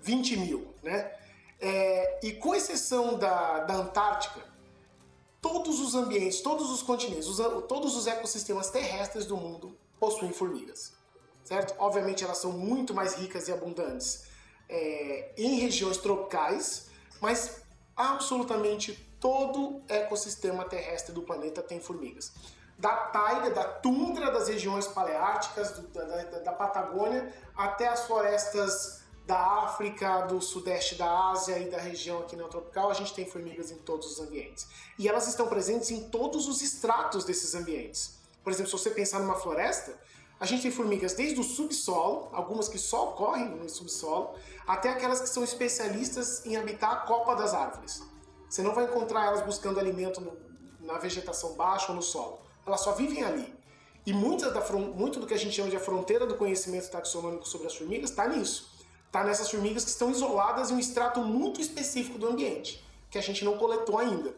[0.00, 1.10] 20 mil, né?
[1.60, 4.40] É, e com exceção da, da Antártica,
[5.48, 10.92] todos os ambientes, todos os continentes, os todos os ecossistemas terrestres do mundo possuem formigas,
[11.44, 11.74] certo?
[11.78, 14.24] Obviamente elas são muito mais ricas e abundantes
[14.68, 16.86] é, em regiões tropicais,
[17.20, 17.62] mas
[17.96, 22.32] absolutamente todo ecossistema terrestre do planeta tem formigas.
[22.78, 29.02] Da taiga, da tundra das regiões paleárticas, do- da, da- da Patagônia, até as florestas
[29.26, 33.72] da África, do sudeste da Ásia e da região aqui neotropical, a gente tem formigas
[33.72, 34.68] em todos os ambientes.
[34.96, 38.14] E elas estão presentes em todos os estratos desses ambientes.
[38.44, 39.92] Por exemplo, se você pensar numa floresta,
[40.38, 44.34] a gente tem formigas desde o subsolo, algumas que só ocorrem no subsolo,
[44.64, 48.02] até aquelas que são especialistas em habitar a copa das árvores.
[48.48, 50.36] Você não vai encontrar elas buscando alimento no-
[50.86, 52.38] na vegetação baixa ou no solo.
[52.64, 53.52] Elas só vivem ali.
[54.04, 54.12] E
[54.52, 57.74] da, muito do que a gente chama de a fronteira do conhecimento taxonômico sobre as
[57.74, 58.75] formigas está nisso.
[59.16, 63.22] Está nessas formigas que estão isoladas em um extrato muito específico do ambiente, que a
[63.22, 64.34] gente não coletou ainda.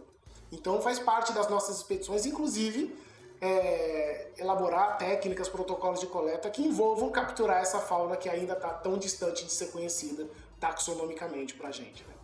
[0.53, 2.97] Então faz parte das nossas expedições, inclusive,
[3.41, 8.97] é, elaborar técnicas, protocolos de coleta que envolvam capturar essa fauna que ainda está tão
[8.97, 10.29] distante de ser conhecida
[10.61, 12.05] taxonomicamente para a gente.
[12.05, 12.15] né?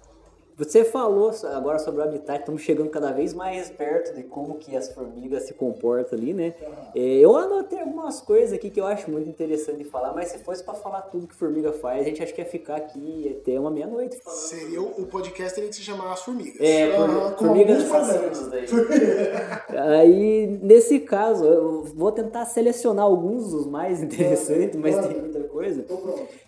[0.57, 4.77] Você falou agora sobre o habitat, estamos chegando cada vez mais perto de como que
[4.77, 6.55] as formigas se comportam ali, né?
[6.95, 10.39] É, Eu anotei algumas coisas aqui que eu acho muito interessante de falar, mas se
[10.39, 13.59] fosse para falar tudo que formiga faz, a gente acha que ia ficar aqui até
[13.59, 14.39] uma meia-noite falando.
[14.39, 16.61] Seria o o podcast teria que se chamar As Formigas.
[16.61, 18.67] É, for- com formigas assassinos daí.
[19.77, 25.85] Aí, nesse caso, eu vou tentar selecionar alguns dos mais interessantes, mas tem muita coisa.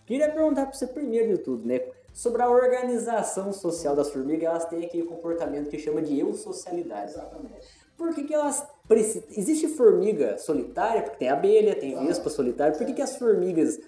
[0.06, 1.80] Queria perguntar para você primeiro de tudo, né?
[2.16, 7.10] Sobre a organização social das formigas, elas têm aquele comportamento que chama de eusocialidade.
[7.10, 7.68] Exatamente.
[7.94, 9.28] Por que, que elas precisam.
[9.36, 12.74] Existe formiga solitária, porque tem abelha, tem vespa solitária.
[12.74, 13.78] Por que, que as formigas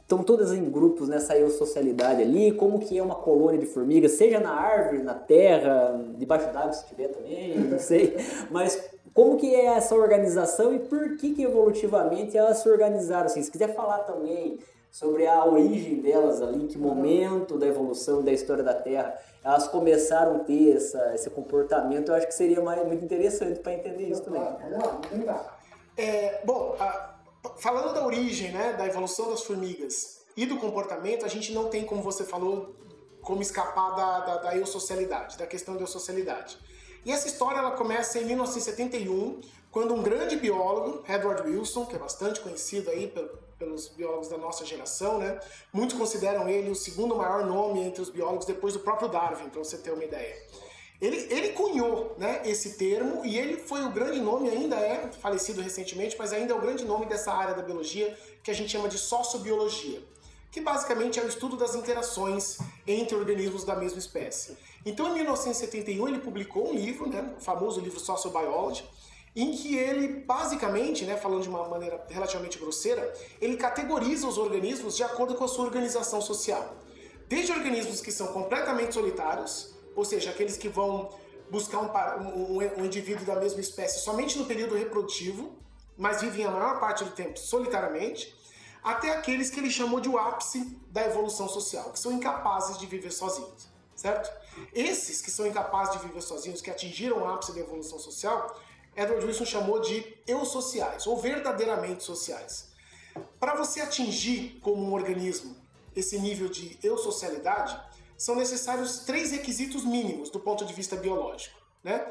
[0.00, 2.50] estão todas em grupos nessa eusocialidade ali?
[2.52, 6.86] Como que é uma colônia de formigas, seja na árvore, na terra, debaixo d'água se
[6.86, 8.16] tiver também, não sei.
[8.50, 13.42] Mas como que é essa organização e por que que evolutivamente elas se organizaram assim?
[13.42, 14.58] Se quiser falar também
[14.96, 20.36] sobre a origem delas ali, que momento da evolução da história da Terra elas começaram
[20.36, 24.22] a ter essa, esse comportamento, eu acho que seria mais, muito interessante para entender isso
[24.22, 24.40] também.
[25.10, 25.58] Vamos lá.
[25.98, 27.14] É, bom, a-
[27.58, 31.84] falando da origem, né, da evolução das formigas e do comportamento, a gente não tem,
[31.84, 32.74] como você falou,
[33.20, 36.56] como escapar da, da, da eusocialidade, da questão da eusocialidade.
[37.06, 39.40] E essa história ela começa em 1971,
[39.70, 44.36] quando um grande biólogo, Edward Wilson, que é bastante conhecido aí pel- pelos biólogos da
[44.36, 45.38] nossa geração, né?
[45.72, 49.62] Muitos consideram ele o segundo maior nome entre os biólogos depois do próprio Darwin, para
[49.62, 50.36] você ter uma ideia.
[51.00, 55.60] Ele, ele cunhou né, esse termo e ele foi o grande nome, ainda é falecido
[55.62, 58.88] recentemente, mas ainda é o grande nome dessa área da biologia que a gente chama
[58.88, 60.02] de sociobiologia,
[60.50, 64.56] que basicamente é o estudo das interações entre organismos da mesma espécie.
[64.86, 68.84] Então, em 1971, ele publicou um livro, né, o famoso livro Sociobiology,
[69.34, 74.96] em que ele, basicamente, né, falando de uma maneira relativamente grosseira, ele categoriza os organismos
[74.96, 76.76] de acordo com a sua organização social.
[77.28, 81.10] Desde organismos que são completamente solitários, ou seja, aqueles que vão
[81.50, 85.56] buscar um, um- um indivíduo da mesma espécie somente no período reprodutivo,
[85.98, 88.34] mas vivem a maior parte do tempo solitariamente,
[88.82, 92.86] até aqueles que ele chamou de o ápice da evolução social, que são incapazes de
[92.86, 94.30] viver sozinhos, certo?
[94.72, 98.60] Esses que são incapazes de viver sozinhos, que atingiram o ápice da evolução social,
[98.94, 102.68] Edward Wilson chamou de eusociais, ou verdadeiramente sociais.
[103.40, 105.56] Para você atingir como um organismo
[105.94, 107.80] esse nível de eusocialidade,
[108.16, 111.58] são necessários três requisitos mínimos do ponto de vista biológico.
[111.82, 112.06] Né?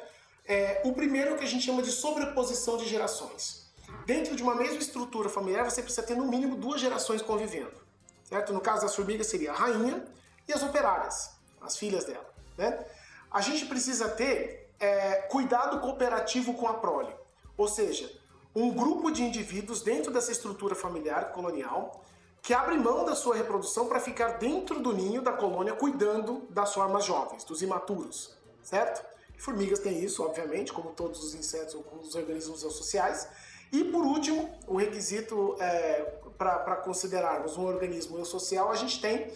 [0.48, 3.66] É, o primeiro é o que a gente chama de sobreposição de gerações.
[4.06, 7.74] Dentro de uma mesma estrutura familiar, você precisa ter no mínimo duas gerações convivendo.
[8.24, 8.54] Certo?
[8.54, 10.04] No caso das formigas, seria a rainha
[10.48, 11.32] e as operárias,
[11.66, 12.30] as filhas dela.
[12.58, 12.86] Né?
[13.32, 17.14] A gente precisa ter é, cuidado cooperativo com a prole.
[17.58, 18.12] Ou seja,
[18.56, 22.04] um grupo de indivíduos dentro dessa estrutura familiar colonial
[22.42, 26.74] que abre mão da sua reprodução para ficar dentro do ninho da colônia cuidando das
[26.74, 29.04] formas jovens, dos imaturos, certo?
[29.38, 33.28] Formigas têm isso, obviamente, como todos os insetos ou os organismos sociais.
[33.72, 36.04] E por último, o requisito é,
[36.38, 39.28] para considerarmos um organismo social, a gente tem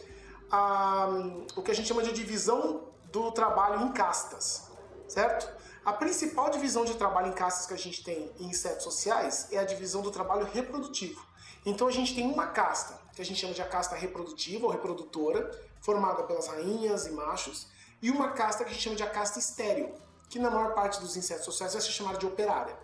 [0.51, 1.07] a,
[1.55, 4.63] o que a gente chama de divisão do trabalho em castas,
[5.07, 5.49] certo?
[5.85, 9.57] A principal divisão de trabalho em castas que a gente tem em insetos sociais é
[9.57, 11.25] a divisão do trabalho reprodutivo.
[11.65, 14.71] Então a gente tem uma casta, que a gente chama de a casta reprodutiva ou
[14.71, 15.49] reprodutora,
[15.81, 17.67] formada pelas rainhas e machos,
[18.01, 19.89] e uma casta que a gente chama de a casta estéreo,
[20.29, 22.77] que na maior parte dos insetos sociais vai ser chamada de operária,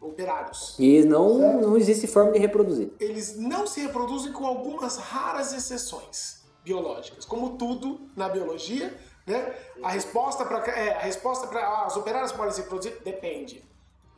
[0.00, 0.76] operários.
[0.78, 2.92] E não, não existe forma de reproduzir.
[3.00, 8.96] Eles não se reproduzem com algumas raras exceções biológicas, como tudo na biologia,
[9.26, 9.56] né?
[9.82, 13.64] A resposta para é, a resposta para ah, as operárias podem se reproduzir depende.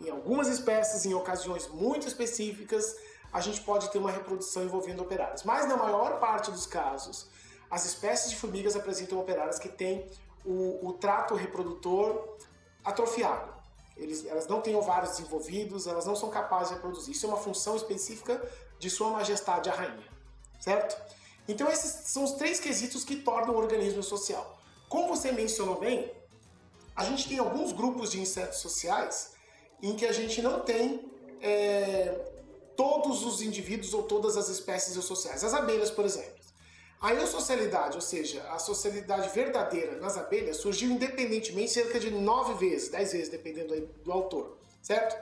[0.00, 2.96] Em algumas espécies, em ocasiões muito específicas,
[3.32, 5.42] a gente pode ter uma reprodução envolvendo operárias.
[5.44, 7.28] Mas na maior parte dos casos,
[7.70, 10.08] as espécies de formigas apresentam operárias que têm
[10.44, 12.36] o, o trato reprodutor
[12.84, 13.52] atrofiado.
[13.96, 17.14] Eles, elas não têm ovários desenvolvidos, elas não são capazes de reproduzir.
[17.14, 18.42] Isso é uma função específica
[18.78, 20.08] de Sua Majestade a Rainha,
[20.60, 21.00] certo?
[21.46, 24.58] Então esses são os três quesitos que tornam o organismo social.
[24.88, 26.10] Como você mencionou bem,
[26.96, 29.32] a gente tem alguns grupos de insetos sociais
[29.82, 31.10] em que a gente não tem
[31.42, 32.32] é,
[32.76, 35.44] todos os indivíduos ou todas as espécies sociais.
[35.44, 36.32] As abelhas, por exemplo.
[37.00, 42.88] A eusocialidade, ou seja, a socialidade verdadeira nas abelhas, surgiu independentemente cerca de nove vezes,
[42.88, 45.14] dez vezes, dependendo do autor, certo?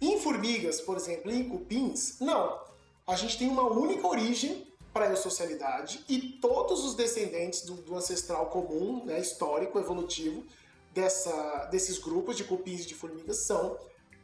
[0.00, 2.60] Em formigas, por exemplo, em cupins, não.
[3.06, 7.96] A gente tem uma única origem para a eusocialidade e todos os descendentes do, do
[7.96, 10.44] ancestral comum, né, histórico, evolutivo,
[10.92, 13.78] dessa, desses grupos de cupins e de formigas são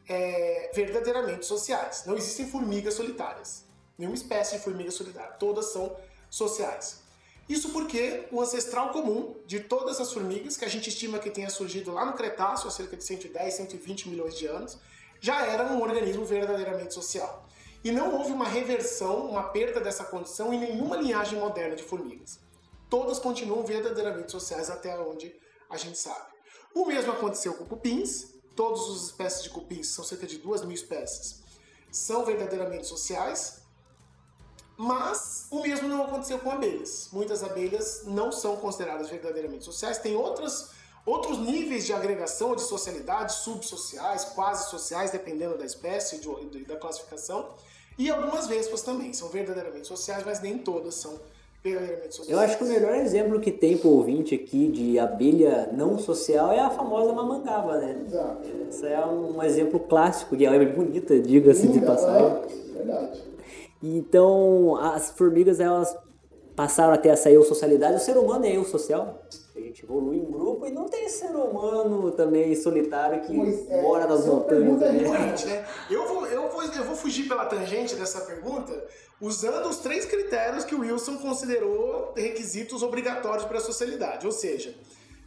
[0.07, 2.03] é, verdadeiramente sociais.
[2.05, 3.63] Não existem formigas solitárias.
[3.97, 5.31] Nenhuma espécie de formiga solitária.
[5.33, 5.95] Todas são
[6.29, 7.01] sociais.
[7.47, 11.49] Isso porque o ancestral comum de todas as formigas, que a gente estima que tenha
[11.49, 14.77] surgido lá no Cretáceo, há cerca de 110, 120 milhões de anos,
[15.21, 17.46] já era um organismo verdadeiramente social.
[17.87, 22.37] E não houve uma reversão, uma perda dessa condição em nenhuma linhagem moderna de formigas.
[22.89, 25.33] Todas continuam verdadeiramente sociais até onde
[25.69, 26.33] a gente sabe.
[26.75, 28.35] O mesmo aconteceu com cupins.
[28.57, 31.43] Todas as espécies de cupins, são cerca de 2 mil espécies,
[31.89, 33.61] são verdadeiramente sociais.
[34.75, 37.07] Mas o mesmo não aconteceu com abelhas.
[37.13, 39.97] Muitas abelhas não são consideradas verdadeiramente sociais.
[39.97, 40.71] Tem outras,
[41.05, 47.55] outros níveis de agregação de socialidade, subsociais, quase sociais, dependendo da espécie e da classificação.
[47.97, 51.13] E algumas vespas também são verdadeiramente sociais, mas nem todas são
[51.63, 52.29] verdadeiramente sociais.
[52.29, 55.97] Eu acho que o melhor exemplo que tem para o ouvinte aqui de abelha não
[55.97, 58.03] social é a famosa mamangava, né?
[58.05, 58.47] Exato.
[58.69, 62.41] Isso é um exemplo clássico de ave bonita, diga-se de passagem.
[62.73, 63.23] Verdade.
[63.81, 65.95] Então, as formigas, elas
[66.57, 67.97] passaram até essa eusocialidade.
[67.97, 69.23] O ser humano é eusocial.
[69.55, 73.81] A gente evolui em grupo e não tem ser humano também solitário que Pois é,
[73.83, 74.79] mora nas é montanhas.
[74.79, 74.89] né?
[74.91, 75.65] recorrente, né?
[75.89, 78.73] Eu vou, eu, vou, eu vou fugir pela tangente dessa pergunta
[79.21, 84.25] usando os três critérios que o Wilson considerou requisitos obrigatórios para a socialidade.
[84.25, 84.73] Ou seja,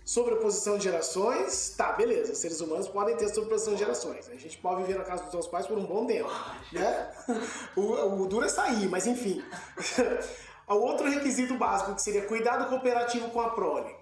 [0.04, 4.28] sobreposição de gerações, tá, beleza, seres humanos podem ter sobreposição de gerações.
[4.28, 6.28] A gente pode viver na casa dos seus pais por um bom tempo,
[6.72, 7.08] né?
[7.76, 9.40] O, o duro é sair, mas enfim.
[10.74, 13.94] O outro requisito básico, que seria cuidado cooperativo com a prole.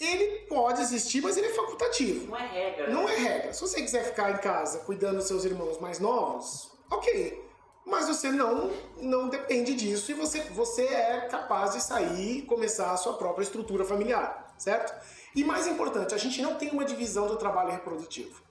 [0.00, 2.28] Ele pode existir, mas ele é facultativo.
[2.28, 2.90] Não é regra.
[2.90, 3.52] Não é regra.
[3.52, 7.44] Se você quiser ficar em casa cuidando dos seus irmãos mais novos, ok.
[7.84, 12.92] Mas você não, não depende disso e você, você é capaz de sair e começar
[12.92, 14.94] a sua própria estrutura familiar, certo?
[15.34, 18.42] E mais importante, a gente não tem uma divisão do trabalho reprodutivo.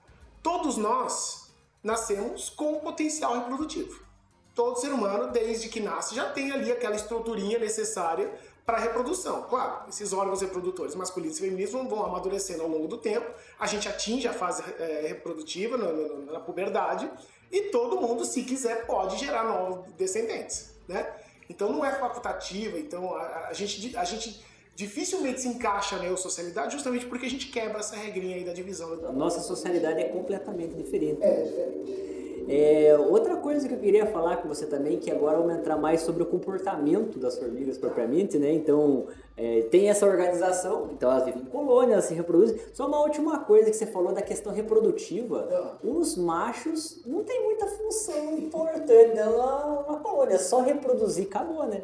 [0.42, 1.52] Todos nós
[1.84, 4.07] nascemos com potencial reprodutivo.
[4.58, 8.28] Todo ser humano, desde que nasce, já tem ali aquela estruturinha necessária
[8.66, 9.44] para a reprodução.
[9.44, 13.28] Claro, esses órgãos reprodutores masculinos e femininos vão, amadurecendo ao longo do tempo,
[13.60, 17.08] a gente atinge a fase eh, reprodutiva na, na- na puberdade
[17.52, 21.08] e todo mundo, se quiser, pode gerar novos descendentes, né?
[21.48, 24.44] Então não é facultativa, então a, a gente, a gente
[24.76, 28.92] dificilmente se encaixa na eusocialidade justamente porque a gente quebra essa regrinha aí da divisão.
[29.08, 31.20] A nossa socialidade é completamente diferente.
[31.24, 32.08] É, diferente.
[32.48, 36.02] É, outra coisa que eu queria falar com você também, que agora vamos entrar mais
[36.02, 38.54] sobre o comportamento das formigas propriamente, né?
[38.54, 42.58] Então, é, tem essa organização, então elas vivem em colônia, elas se reproduzem.
[42.74, 45.78] Só uma última coisa que você falou da questão reprodutiva.
[45.84, 51.84] Os machos não tem muita função importante na, na colônia, só reproduzir e acabou, né?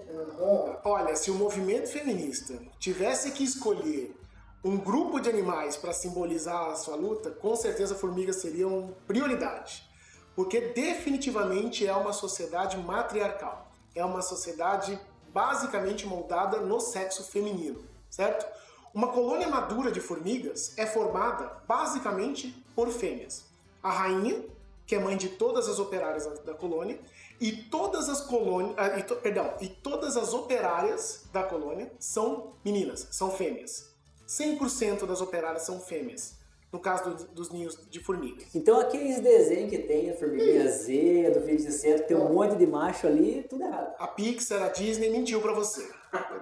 [0.85, 4.15] Olha, se o movimento feminista tivesse que escolher
[4.63, 9.92] um grupo de animais para simbolizar a sua luta, com certeza formigas seriam prioridade.
[10.35, 13.67] Porque definitivamente é uma sociedade matriarcal.
[13.95, 14.99] É uma sociedade
[15.33, 18.45] basicamente moldada no sexo feminino, certo?
[18.93, 23.45] Uma colônia madura de formigas é formada basicamente por fêmeas.
[23.81, 24.43] A rainha,
[24.85, 26.99] que é mãe de todas as operárias da- colônia,
[27.39, 32.53] e todas as colônias, ah, e to- perdão, e todas as operárias da colônia são
[32.63, 33.91] meninas, são fêmeas.
[34.27, 36.35] 100% das operárias são fêmeas,
[36.73, 38.45] no caso do- dos ninhos de formigas.
[38.53, 42.55] Então aqueles desenhos que tem, a formiguinha Z, do vídeo de centro, tem um monte
[42.55, 43.93] de macho ali, tudo errado.
[43.99, 45.87] A Pixar, a Disney mentiu pra você.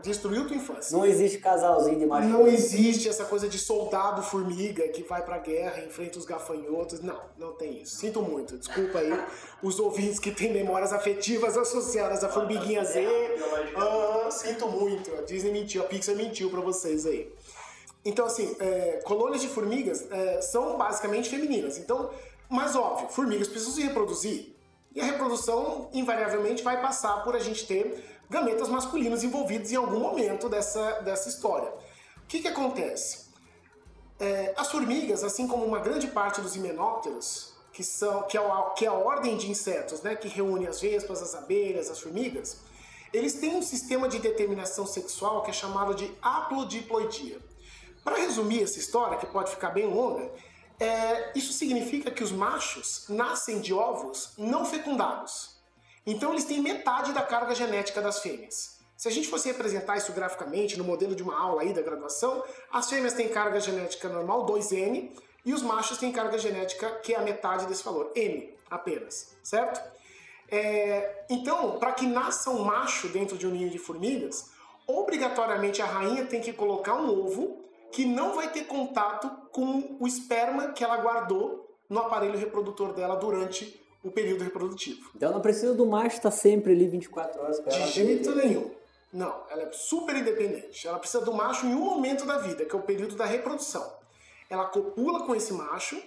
[0.02, 0.98] Destruiu tua infância.
[0.98, 2.28] Não existe casalzinho de macho.
[2.28, 7.00] Não existe essa coisa de soldado formiga que vai pra guerra e enfrenta os gafanhotos.
[7.02, 7.96] Não, não tem isso.
[7.98, 8.58] Sinto muito.
[8.58, 9.12] Desculpa aí
[9.64, 13.06] os ouvintes que têm memórias afetivas associadas à formiguinha Z.
[13.78, 15.14] Ah, sinto muito.
[15.16, 17.32] A Disney mentiu, a Pixar mentiu pra vocês aí.
[18.04, 21.78] Então, assim, é, colônias de formigas é, são basicamente femininas.
[21.78, 22.10] Então,
[22.50, 24.56] mas óbvio, formigas precisam se reproduzir.
[24.94, 30.00] E a reprodução, invariavelmente, vai passar por a gente ter gametas masculinos envolvidos em algum
[30.00, 31.70] momento dessa, dessa história.
[32.18, 33.30] O que, que acontece?
[34.20, 38.62] É, as formigas, assim como uma grande parte dos himenópteros, que, são, que, é a,
[38.76, 42.58] que é a ordem de insetos, né, que reúne as vespas, as abelhas, as formigas,
[43.14, 47.40] eles têm um sistema de determinação sexual que é chamado de haplodiploidia.
[48.04, 50.32] Para resumir essa história, que pode ficar bem longa,
[50.80, 55.62] é, isso significa que os machos nascem de ovos não fecundados.
[56.06, 58.80] Então eles têm metade da carga genética das fêmeas.
[58.98, 62.44] Se a gente fosse representar isso graficamente no modelo de uma aula aí da graduação,
[62.72, 65.12] as fêmeas têm carga genética normal, 2N,
[65.46, 68.56] e os machos têm carga genética que é a metade desse valor, M.
[68.70, 69.82] apenas, certo?
[70.50, 74.52] É, então, para que nasça um macho dentro de um ninho de formigas,
[74.86, 77.61] obrigatoriamente a rainha tem que colocar um ovo
[77.92, 83.16] que não vai ter contato com o esperma que ela guardou no aparelho reprodutor dela
[83.16, 85.12] durante o período reprodutivo.
[85.16, 87.92] Então não precisa do macho estar sempre ali 24 horas para De ela.
[87.92, 88.72] jeito nenhum.
[89.14, 90.88] Não, ela é super independente.
[90.88, 93.86] Ela precisa do macho em um momento da vida, que é o período da reprodução.
[94.50, 96.02] Ela copula com esse macho,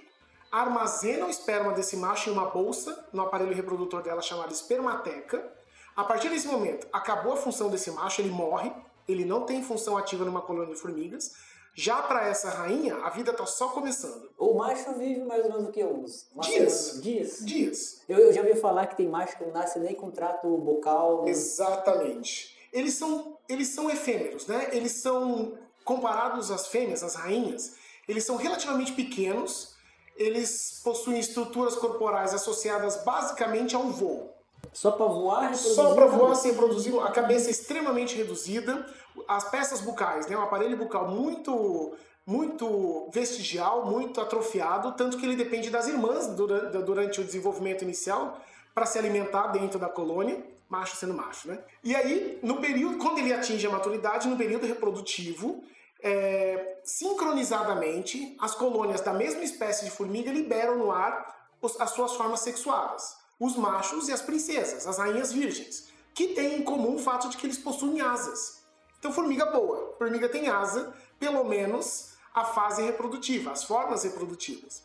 [0.50, 5.52] armazena o esperma desse macho em uma bolsa no aparelho reprodutor dela chamada espermateca.
[5.94, 8.72] A partir desse momento, acabou a função desse macho, ele morre,
[9.08, 11.32] ele não tem função ativa numa colônia de formigas.
[11.76, 14.30] Já para essa rainha, a vida está só começando.
[14.38, 15.84] O macho vive mais ou menos o que?
[15.84, 16.72] Uns Dias.
[16.72, 17.02] semana?
[17.02, 17.38] Dias.
[17.44, 18.00] Dias.
[18.08, 21.26] Eu, eu já ouvi falar que tem macho que não nasce nem com trato bucal.
[21.26, 22.56] Exatamente.
[22.72, 24.68] Eles são, eles são efêmeros, né?
[24.72, 27.74] Eles são comparados às fêmeas, às rainhas,
[28.08, 29.74] eles são relativamente pequenos.
[30.16, 34.33] Eles possuem estruturas corporais associadas basicamente ao voo.
[34.72, 35.54] Só para voar.
[35.56, 38.86] Só para voar sem produzir, a cabeça é extremamente reduzida,
[39.28, 41.92] as peças bucais, né, o aparelho bucal muito
[42.26, 48.40] muito vestigial, muito atrofiado, tanto que ele depende das irmãs dura- durante o desenvolvimento inicial
[48.74, 51.58] para se alimentar dentro da colônia, macho sendo macho, né?
[51.82, 55.62] E aí, no período, quando ele atinge a maturidade, no período reprodutivo,
[56.02, 61.34] é, sincronizadamente, as colônias da mesma espécie de formiga liberam no ar
[61.78, 63.16] as suas formas sexuadas.
[63.38, 67.36] Os machos e as princesas, as rainhas virgens, que têm em comum o fato de
[67.36, 68.62] que eles possuem asas.
[68.98, 69.94] Então, formiga boa.
[69.98, 74.82] Formiga tem asa, pelo menos a fase reprodutiva, as formas reprodutivas.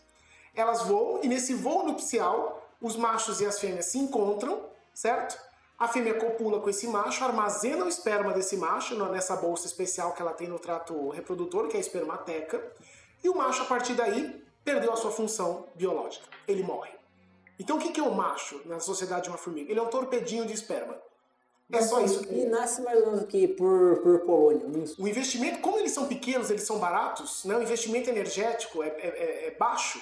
[0.53, 5.39] Elas voam e nesse voo nupcial, os machos e as fêmeas se encontram, certo?
[5.77, 10.21] A fêmea copula com esse macho, armazena o esperma desse macho nessa bolsa especial que
[10.21, 12.61] ela tem no trato reprodutor, que é a espermateca,
[13.23, 16.27] e o macho, a partir daí, perdeu a sua função biológica.
[16.47, 16.98] Ele morre.
[17.59, 19.69] Então, o que é o macho na sociedade de uma formiga?
[19.69, 20.95] Ele é um torpedinho de esperma.
[21.71, 23.47] É só isso que E nasce mais ou menos o que?
[23.47, 24.65] Por, por colônia.
[24.65, 27.55] Uns- o investimento, como eles são pequenos, eles são baratos, né?
[27.55, 30.01] o investimento energético é, é- é- é baixo,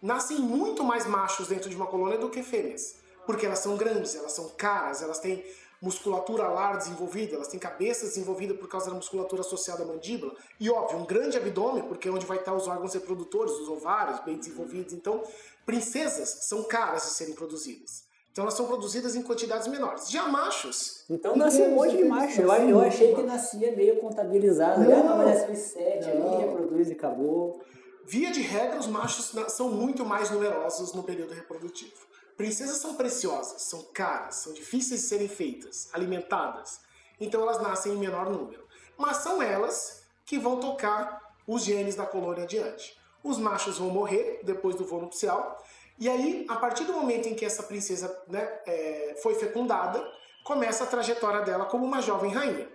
[0.00, 2.96] nascem muito mais machos dentro de uma colônia do que fêmeas.
[3.26, 5.44] Porque elas são grandes, elas são caras, elas têm
[5.82, 10.34] musculatura alar desenvolvida, elas têm cabeça desenvolvida por causa da musculatura associada à mandíbula.
[10.60, 14.20] E óbvio, um grande abdômen, porque é onde vai estar os órgãos reprodutores, os ovários
[14.20, 14.92] bem desenvolvidos.
[14.92, 15.22] Então,
[15.68, 18.04] princesas são caras de serem produzidas.
[18.32, 20.10] Então elas são produzidas em quantidades menores.
[20.10, 22.40] Já machos, Então nasce um monte de macho.
[22.40, 24.80] Eu, eu achei que nascia meio contabilizado.
[24.80, 25.00] Não.
[25.00, 27.62] Ah, não, mas nasceu em sete ali, reproduz e acabou.
[28.06, 32.06] Via de regra, os machos são muito mais numerosos no período reprodutivo.
[32.34, 36.80] Princesas são preciosas, são caras, são difíceis de serem feitas, alimentadas.
[37.20, 38.66] Então elas nascem em menor número.
[38.96, 42.96] Mas são elas que vão tocar os genes da colônia adiante.
[43.22, 45.62] Os machos vão morrer depois do voo nupcial.
[45.98, 50.04] E aí, a partir do momento em que essa princesa né, é, foi fecundada,
[50.44, 52.68] começa a trajetória dela como uma jovem rainha.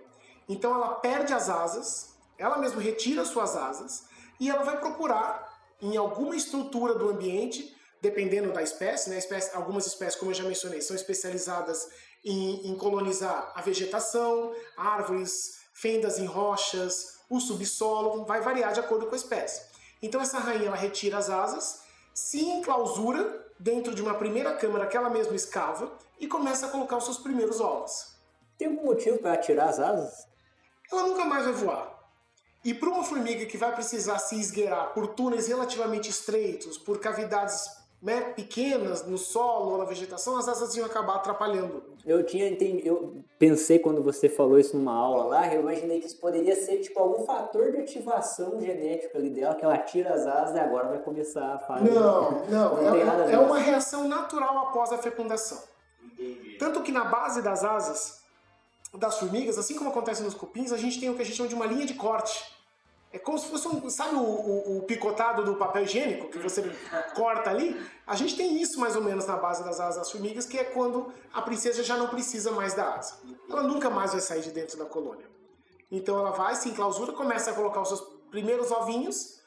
[0.48, 4.04] Então ela perde as asas, ela mesma retira suas asas
[4.38, 9.18] e ela vai procurar em alguma estrutura do ambiente, dependendo da espécie, né?
[9.18, 11.88] espécie algumas espécies, como eu já mencionei, são especializadas
[12.24, 19.06] em, em colonizar a vegetação, árvores, fendas em rochas, o subsolo, vai variar de acordo
[19.06, 19.73] com a espécie.
[20.04, 21.80] Então essa rainha ela retira as asas,
[22.12, 25.90] se enclausura dentro de uma primeira câmara que ela mesma escava
[26.20, 28.14] e começa a colocar os seus primeiros ovos
[28.58, 30.26] Tem algum motivo para tirar as asas?
[30.92, 31.94] ela nunca mais vai voar.
[32.62, 37.66] E para uma formiga que vai precisar se esgueirar por túneis relativamente estreitos, por cavidades
[38.04, 41.82] né, pequenas no solo ou na vegetação, as asas iam acabar atrapalhando.
[42.04, 46.06] Eu tinha entendido, eu pensei quando você falou isso numa aula lá, eu imaginei que
[46.06, 50.26] isso poderia ser tipo algum fator de ativação genética ali dela, que ela tira as
[50.26, 51.84] asas e agora vai começar a fase.
[51.84, 55.62] Não, não, Não é, é uma reação natural após a fecundação.
[56.58, 58.22] Tanto que na base das asas
[58.98, 61.48] das formigas, assim como acontece nos cupins, a gente tem o que a gente chama
[61.48, 62.44] de uma linha de corte.
[63.14, 63.88] É como se fosse um.
[63.88, 66.60] Sabe o, o- o picotado do papel higiênico que você
[67.14, 67.80] corta ali?
[68.04, 70.64] A gente tem isso mais ou menos na base das asas das formigas, que é
[70.64, 73.14] quando a princesa já não precisa mais da asa.
[73.48, 75.26] Ela nunca mais vai sair de dentro da colônia.
[75.92, 78.00] Então ela vai, se enclausura, começa a colocar os seus
[78.32, 79.38] primeiros ovinhos.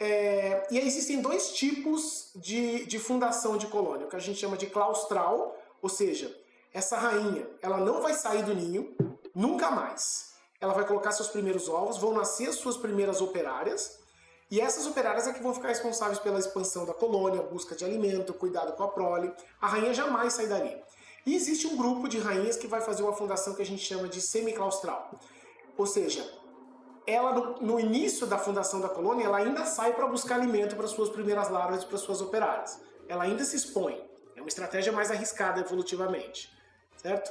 [0.00, 4.40] É, e aí existem dois tipos de, de fundação de colônia, o que a gente
[4.40, 6.36] chama de claustral, ou seja,
[6.72, 8.92] essa rainha ela não vai sair do ninho
[9.32, 10.33] nunca mais.
[10.64, 13.98] Ela vai colocar seus primeiros ovos, vão nascer as suas primeiras operárias,
[14.50, 18.32] e essas operárias é que vão ficar responsáveis pela expansão da colônia, busca de alimento,
[18.32, 19.30] cuidado com a prole.
[19.60, 20.74] A rainha jamais sai dali.
[21.26, 24.08] E existe um grupo de rainhas que vai fazer uma fundação que a gente chama
[24.08, 25.10] de semiclaustral.
[25.76, 26.26] Ou seja,
[27.06, 30.88] ela no, no início da fundação da colônia, ela ainda sai para buscar alimento para
[30.88, 32.80] suas primeiras larvas e para suas operárias.
[33.06, 34.02] Ela ainda se expõe.
[34.34, 36.50] É uma estratégia mais arriscada evolutivamente,
[36.96, 37.30] certo?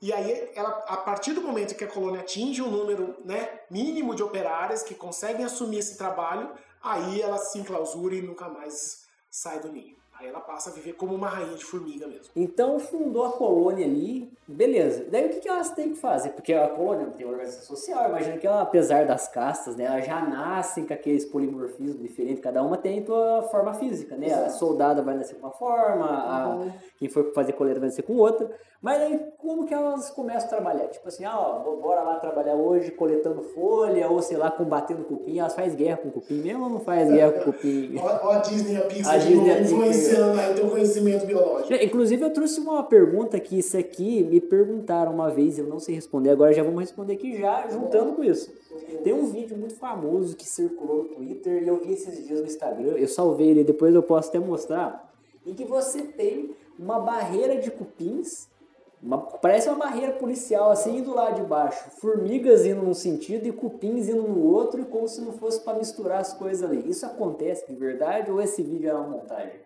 [0.00, 4.14] E aí, ela, a partir do momento que a colônia atinge um número né, mínimo
[4.14, 6.50] de operárias que conseguem assumir esse trabalho,
[6.82, 9.96] aí ela se enclausura e nunca mais sai do ninho.
[10.18, 12.28] Aí ela passa a viver como uma rainha de formiga mesmo.
[12.34, 15.04] Então fundou a colônia ali, beleza.
[15.10, 16.30] Daí o que, que elas têm que fazer?
[16.30, 20.06] Porque a colônia tem uma organização social, imagina que ela, apesar das castas, né, elas
[20.06, 24.32] já nascem com aqueles polimorfismos diferentes, cada uma tem sua forma física, né?
[24.32, 28.14] A soldada vai nascer com uma forma, a, quem for fazer coleira vai nascer com
[28.14, 28.50] outra.
[28.80, 30.88] Mas aí como que elas começam a trabalhar?
[30.88, 35.38] Tipo assim, ah, ó, bora lá trabalhar hoje coletando folha, ou sei lá, combatendo cupim.
[35.38, 37.96] Elas fazem guerra com cupim mesmo ou não faz guerra com cupim?
[38.02, 40.68] Ó, ó a Disney e a Pixar A Disney e a influenciando aí o teu
[40.68, 41.72] conhecimento biológico.
[41.72, 45.78] É, Inclusive, eu trouxe uma pergunta que isso aqui me perguntaram uma vez, eu não
[45.78, 48.52] sei responder, agora já vamos responder aqui já, juntando com isso.
[49.04, 52.46] Tem um vídeo muito famoso que circulou no Twitter e eu vi esses dias no
[52.46, 55.12] Instagram, eu salvei ele, depois eu posso até mostrar,
[55.46, 58.48] em que você tem uma barreira de cupins,
[59.06, 61.90] uma- parece uma barreira policial, assim, indo lá de baixo.
[62.00, 66.20] Formigas indo num sentido e cupins indo no outro, como se não fosse para misturar
[66.20, 66.88] as coisas ali.
[66.90, 69.60] Isso acontece de verdade ou esse vídeo é uma montagem?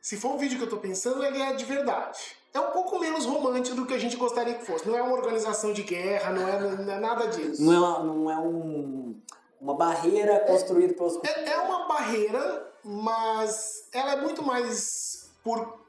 [0.00, 2.18] Se for o vídeo que eu tô pensando, ele é de verdade.
[2.54, 4.88] É um pouco menos romântico do que a gente gostaria que fosse.
[4.88, 7.62] Não é uma organização de guerra, não é, não é nada disso.
[7.62, 9.14] Não é, uma- não é um,
[9.60, 11.16] uma barreira construída pelos.
[11.22, 15.79] É, é uma barreira, mas ela é muito mais por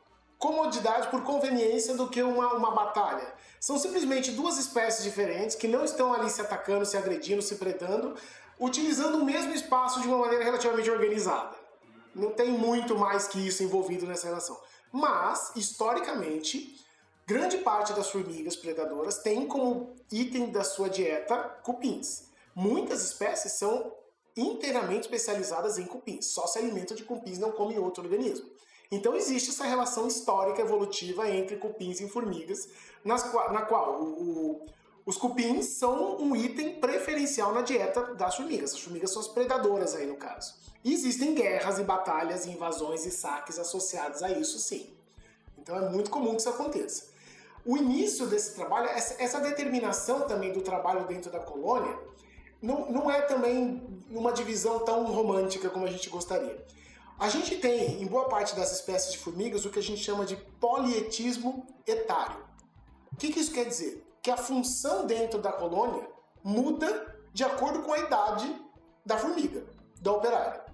[0.41, 3.31] comodidade, por conveniência, do que uma, uma batalha.
[3.59, 8.15] São simplesmente duas espécies diferentes que não estão ali se atacando, se agredindo, se predando,
[8.59, 11.55] utilizando o mesmo espaço de uma maneira relativamente organizada.
[12.15, 14.59] Não tem muito mais que isso envolvido nessa relação.
[14.91, 16.75] Mas, historicamente,
[17.27, 22.23] grande parte das formigas predadoras tem como item da sua dieta cupins.
[22.55, 23.93] Muitas espécies são
[24.35, 28.49] inteiramente especializadas em cupins, só se alimentam de cupins, não comem outro organismo.
[28.91, 32.67] Então existe essa relação histórica evolutiva entre cupins e formigas,
[33.05, 34.65] nas na qual o- o-
[35.05, 38.73] os cupins são um item preferencial na dieta das formigas.
[38.73, 40.53] As formigas são as predadoras aí no caso.
[40.83, 44.93] E existem guerras e batalhas, e invasões e saques associados a isso sim.
[45.57, 47.05] Então é muito comum que isso aconteça.
[47.65, 51.97] O início desse trabalho, essa, essa determinação também do trabalho dentro da colônia,
[52.61, 56.63] não, não é também uma divisão tão romântica como a gente gostaria.
[57.21, 60.25] A gente tem, em boa parte das espécies de formigas, o que a gente chama
[60.25, 62.43] de polietismo etário.
[63.13, 64.03] O que, que isso quer dizer?
[64.23, 66.09] Que a função dentro da colônia
[66.43, 68.59] muda de acordo com a idade
[69.05, 69.63] da formiga,
[70.01, 70.65] da operária.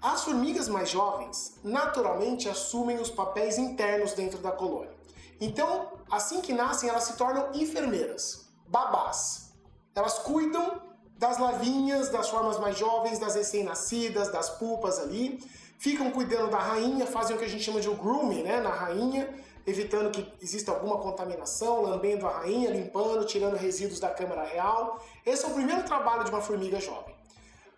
[0.00, 4.94] As formigas mais jovens naturalmente assumem os papéis internos dentro da colônia.
[5.38, 9.52] Então, assim que nascem, elas se tornam enfermeiras, babás.
[9.94, 10.80] Elas cuidam
[11.18, 15.38] das larvinhas, das formas mais jovens, das recém-nascidas, das pupas ali,
[15.80, 19.34] ficam cuidando da rainha, fazem o que a gente chama de grooming, né, na rainha,
[19.66, 25.02] evitando que exista alguma contaminação, lambendo a rainha, limpando, tirando resíduos da câmara real.
[25.24, 27.14] Esse é o primeiro trabalho de uma formiga jovem.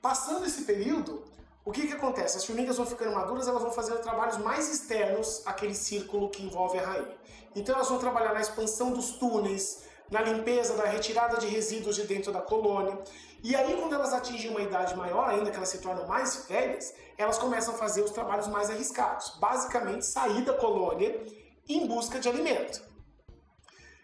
[0.00, 1.22] Passando esse período,
[1.64, 2.36] o que, que acontece?
[2.36, 6.80] As formigas vão ficando maduras, elas vão fazendo trabalhos mais externos àquele círculo que envolve
[6.80, 7.16] a rainha.
[7.55, 12.03] Então elas vão trabalhar na expansão dos túneis, na limpeza, da retirada de resíduos de
[12.03, 12.98] dentro da colônia.
[13.43, 16.95] E aí, quando elas atingem uma idade maior, ainda que elas se tornam mais velhas,
[17.18, 19.36] elas começam a fazer os trabalhos mais arriscados.
[19.40, 21.20] Basicamente, sair da colônia
[21.68, 22.82] em busca de alimento.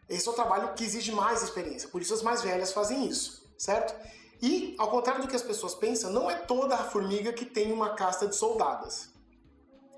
[0.09, 3.47] Esse é o trabalho que exige mais experiência, por isso as mais velhas fazem isso,
[3.59, 3.95] certo?
[4.41, 7.72] E, ao contrário do que as pessoas pensam, não é toda a formiga que tem
[7.72, 9.11] uma casta de soldadas.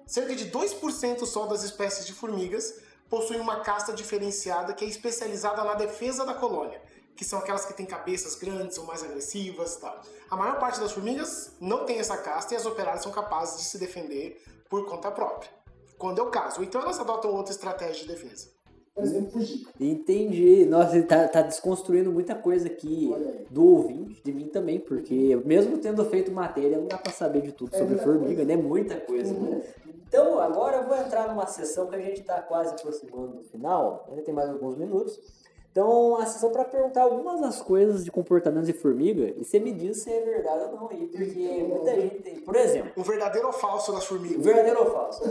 [0.06, 2.74] Cerca de 2% só das espécies de formigas
[3.08, 6.82] possuem uma casta diferenciada que é especializada na defesa da colônia,
[7.16, 10.00] que são aquelas que têm cabeças grandes, são mais agressivas e tal.
[10.30, 13.64] A maior parte das formigas não tem essa casta e as operárias são capazes de
[13.64, 15.50] se defender por conta própria,
[15.98, 16.60] quando é o caso.
[16.60, 18.48] Ou então elas adotam outra estratégia de defesa.
[18.94, 19.66] Por exemplo, fugir.
[19.78, 20.66] Entendi.
[20.66, 23.10] Nossa, ele tá, tá desconstruindo muita coisa aqui
[23.48, 27.52] do ouvinte, de mim também, porque mesmo tendo feito matéria, não dá pra saber de
[27.52, 28.56] tudo É sobre formiga, né?
[28.56, 29.32] Muita coisa.
[29.32, 29.62] né?
[30.08, 34.06] Então, agora eu vou entrar numa sessão que a gente tá quase aproximando do final,
[34.10, 35.20] ainda tem mais alguns minutos.
[35.70, 39.72] Então, a sessão para perguntar algumas das coisas de comportamentos de formiga, e você me
[39.72, 42.40] diz se é verdade ou não aí, porque muita gente tem.
[42.40, 44.44] Por exemplo, O verdadeiro ou falso das formigas?
[44.44, 45.22] Verdadeiro ou falso?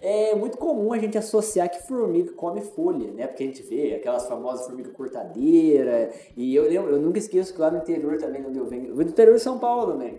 [0.00, 3.26] É muito comum a gente associar que formiga come folha, né?
[3.26, 6.14] Porque a gente vê aquelas famosas formigas cortadeiras.
[6.36, 8.88] E eu lembro, eu nunca esqueço que lá no interior também, onde eu venho.
[8.88, 10.16] Eu venho do interior de São Paulo também.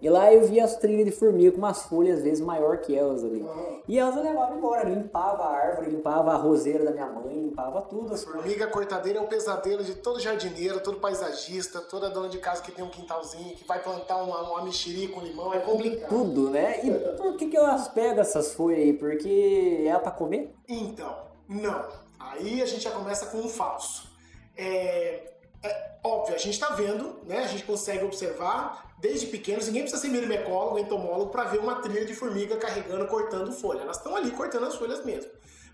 [0.00, 2.94] E lá eu via as trilhas de formiga com umas folhas, às vezes, maior que
[2.94, 3.44] elas ali.
[3.88, 7.80] E elas eu levava embora, limpava a árvore, limpava a roseira da minha mãe, limpava
[7.82, 8.12] tudo.
[8.12, 12.62] As Formiga cortadeira é um pesadelo de todo jardineiro, todo paisagista, toda dona de casa
[12.62, 16.08] que tem um quintalzinho, que vai plantar uma, uma mexerica com limão, é complicado.
[16.10, 16.84] Tudo, né?
[16.84, 18.92] E por que, que elas pegam essas folhas aí?
[18.92, 20.54] Porque é pra comer?
[20.68, 21.16] Então,
[21.48, 21.86] não.
[22.18, 24.10] Aí a gente já começa com um falso.
[24.56, 25.32] É,
[25.62, 27.38] é óbvio, a gente está vendo, né?
[27.38, 29.66] A gente consegue observar desde pequenos.
[29.66, 33.80] Ninguém precisa ser mirimecólogo, entomólogo para ver uma trilha de formiga carregando, cortando folha.
[33.80, 35.30] Elas estão ali cortando as folhas mesmo.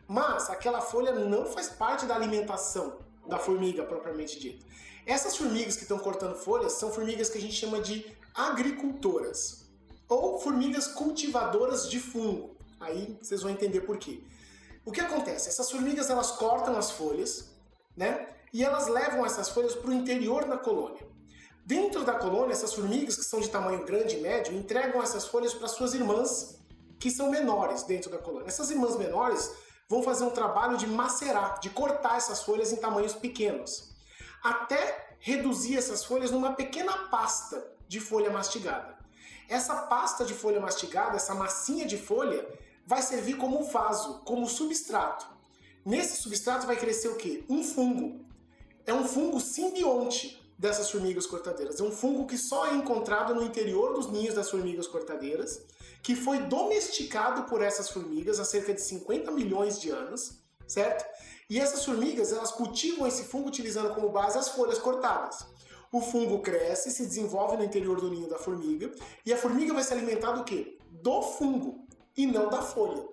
[0.07, 4.67] Mas aquela folha não faz parte da alimentação da formiga propriamente dita.
[5.07, 9.69] Essas formigas que estão cortando folhas são formigas que a gente chama de agricultoras
[10.09, 12.57] ou formigas cultivadoras de fungo.
[12.79, 14.23] Aí vocês vão entender por quê.
[14.85, 15.49] O que acontece?
[15.49, 17.55] Essas formigas elas cortam as folhas,
[17.97, 18.29] né?
[18.53, 21.07] E elas levam essas folhas para o interior da colônia.
[21.65, 25.55] Dentro da colônia, essas formigas que são de tamanho grande e médio entregam essas folhas
[25.55, 26.59] para suas irmãs
[26.99, 28.49] que são menores dentro da colônia.
[28.49, 29.53] Essas irmãs menores
[29.89, 33.93] vão fazer um trabalho de macerar, de cortar essas folhas em tamanhos pequenos,
[34.43, 38.99] até reduzir essas folhas numa pequena pasta de folha mastigada.
[39.49, 42.45] Essa pasta de folha mastigada, essa massinha de folha,
[42.85, 45.27] vai servir como vaso, como substrato.
[45.85, 47.45] Nesse substrato vai crescer o quê?
[47.49, 48.25] Um fungo.
[48.85, 51.81] É um fungo simbionte dessas formigas cortadeiras.
[51.81, 55.61] É um fungo que só é encontrado no interior dos ninhos das formigas cortadeiras,
[56.03, 61.05] que foi domesticado por essas formigas há cerca de 50 milhões de anos, certo?
[61.49, 65.45] E essas formigas, elas cultivam esse fungo utilizando como base as folhas cortadas.
[65.93, 68.91] O fungo cresce, se desenvolve no interior do ninho da formiga,
[69.27, 70.79] e a formiga vai se alimentar do quê?
[70.91, 71.87] Do fungo
[72.17, 73.07] e não da folha.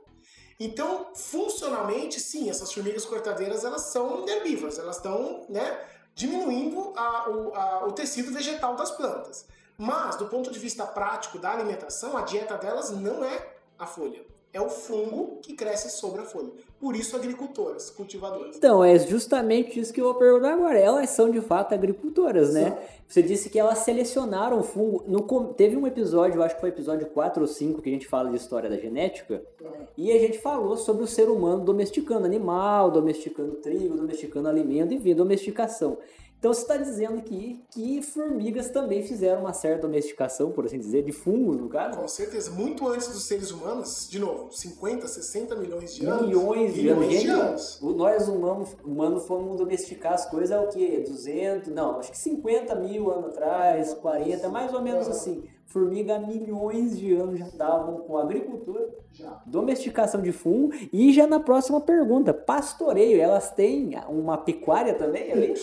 [0.59, 5.79] Então, funcionalmente, sim, essas formigas cortadeiras elas são herbívoras, elas estão né,
[6.13, 9.45] diminuindo a, o, a, o tecido vegetal das plantas.
[9.77, 14.25] Mas, do ponto de vista prático da alimentação, a dieta delas não é a folha.
[14.51, 16.49] É o fungo que cresce sobre a folha.
[16.79, 18.55] Por isso, agricultoras, cultivadoras.
[18.55, 20.79] Então, é justamente isso que eu vou perguntar agora.
[20.79, 22.75] Elas são de fato agricultoras, né?
[23.07, 25.03] Você disse que elas selecionaram o fungo.
[25.07, 25.21] No,
[25.53, 28.29] teve um episódio, eu acho que foi episódio 4 ou 5, que a gente fala
[28.29, 29.43] de história da genética.
[29.97, 35.13] E a gente falou sobre o ser humano domesticando animal, domesticando trigo, domesticando alimento, enfim,
[35.13, 35.97] domesticação.
[36.39, 41.03] Então você está dizendo que, que formigas também fizeram uma certa domesticação, por assim dizer,
[41.03, 41.99] de fungos, no caso?
[41.99, 46.25] Com certeza, muito antes dos seres humanos, de novo, 50, 60 milhões de anos.
[46.27, 46.99] Milhões de anos.
[47.05, 47.81] milhões de Gente, anos.
[47.81, 51.03] o- nós humanos, humanos fomos domesticar as coisas há o quê?
[51.05, 51.73] 200?
[51.73, 55.43] Não, acho que 50 mil anos atrás, 40, mais ou menos assim.
[55.69, 59.39] Formiga há milhões de anos já estavam com agricultura, Já.
[59.45, 65.53] domesticação de fungo e já na próxima pergunta, pastoreio, elas têm uma pecuária também ali?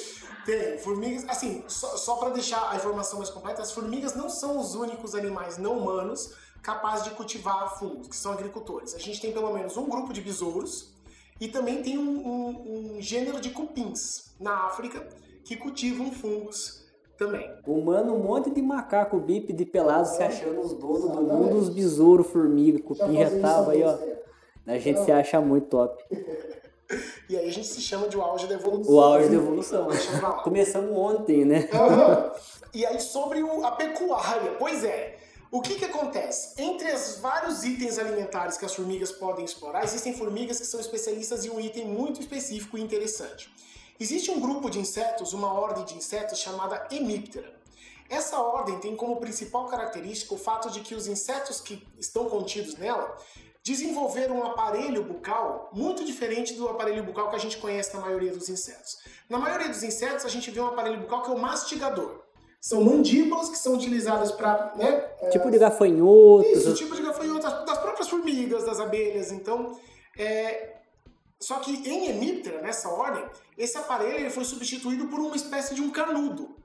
[0.44, 4.60] Tem, formigas, assim, só, só para deixar a informação mais completa, as formigas não são
[4.60, 6.32] os únicos animais não humanos
[6.62, 8.94] capazes de cultivar fungos, que são agricultores.
[8.94, 10.94] A gente tem pelo menos um grupo de besouros
[11.40, 15.04] e também tem um, um- um gênero de cupins na África
[15.44, 16.85] que cultivam fungos
[17.16, 17.50] também.
[17.66, 22.26] Humano, um monte de macaco bípede pelado se achando os donos do mundo, os besouros,
[22.26, 23.96] formiga, cupim já tava aí, ó.
[24.66, 26.02] A gente se acha muito top.
[27.28, 28.94] E aí a gente se chama de o auge da evolução.
[28.94, 29.90] O auge da evolução.
[29.90, 30.34] Falar.
[30.44, 31.68] Começamos ontem, né?
[31.72, 32.30] Aham.
[32.72, 35.16] E aí sobre o- a pecuária, pois é.
[35.50, 36.54] O que que acontece?
[36.62, 41.44] Entre os vários itens alimentares que as formigas podem explorar, existem formigas que são especialistas
[41.44, 43.52] em um item muito específico e interessante.
[43.98, 47.54] Existe um grupo de insetos, uma ordem de insetos chamada Hemiptera.
[48.08, 52.76] Essa ordem tem como principal característica o fato de que os insetos que estão contidos
[52.76, 53.16] nela
[53.64, 58.30] desenvolveram um aparelho bucal muito diferente do aparelho bucal que a gente conhece na maioria
[58.32, 58.98] dos insetos.
[59.28, 62.20] Na maioria dos insetos, a gente vê um aparelho bucal que é o mastigador.
[62.60, 66.50] São mandíbulas que são utilizadas para, né, Tipo de gafanhotos.
[66.52, 69.32] isso, tipo de gafanhoto, das das próprias formigas, das abelhas.
[69.32, 69.76] Então,
[70.16, 70.75] é...
[71.38, 73.24] só que em Hemiptera, nessa ordem,
[73.56, 76.56] esse aparelho ele foi substituído por uma espécie de um canudo,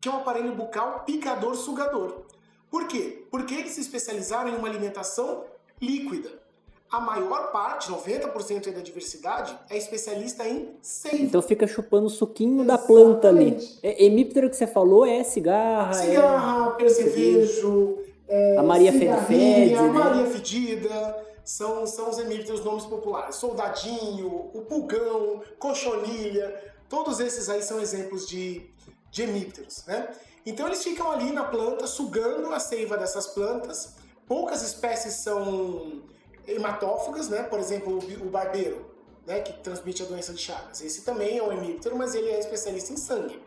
[0.00, 2.22] que é um aparelho bucal picador-sugador.
[2.70, 3.24] Por quê?
[3.30, 5.44] Porque eles se especializaram em uma alimentação
[5.80, 6.44] líquida.
[6.90, 11.16] A maior parte, 90% aí da diversidade, é especialista em seiva.
[11.16, 13.56] Então fica chupando o suquinho da planta ali.
[13.82, 17.98] É, hemíptero que você falou é cigarra, Cigarra, percevejo,
[18.28, 19.88] é, A Maria cigarrinha, Fede, né?
[19.88, 23.36] Maria Fedida, são, são os hemípteros nomes populares.
[23.36, 28.68] Soldadinho, o pulgão, cochonilha, todos esses aí são exemplos de,
[29.12, 30.12] de hemípteros, né?
[30.44, 33.94] Então eles ficam ali na planta, sugando a seiva dessas plantas.
[34.26, 36.02] Poucas espécies são
[36.48, 37.44] hematófagas, né?
[37.44, 38.84] Por exemplo, o barbeiro,
[39.24, 39.40] né?
[39.40, 40.80] Que transmite a doença de Chagas.
[40.80, 43.40] Esse também é um hemíptero, mas ele é especialista em sangue.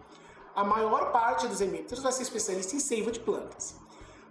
[0.56, 3.76] A maior parte dos hemípteros vai ser especialista em seiva de plantas.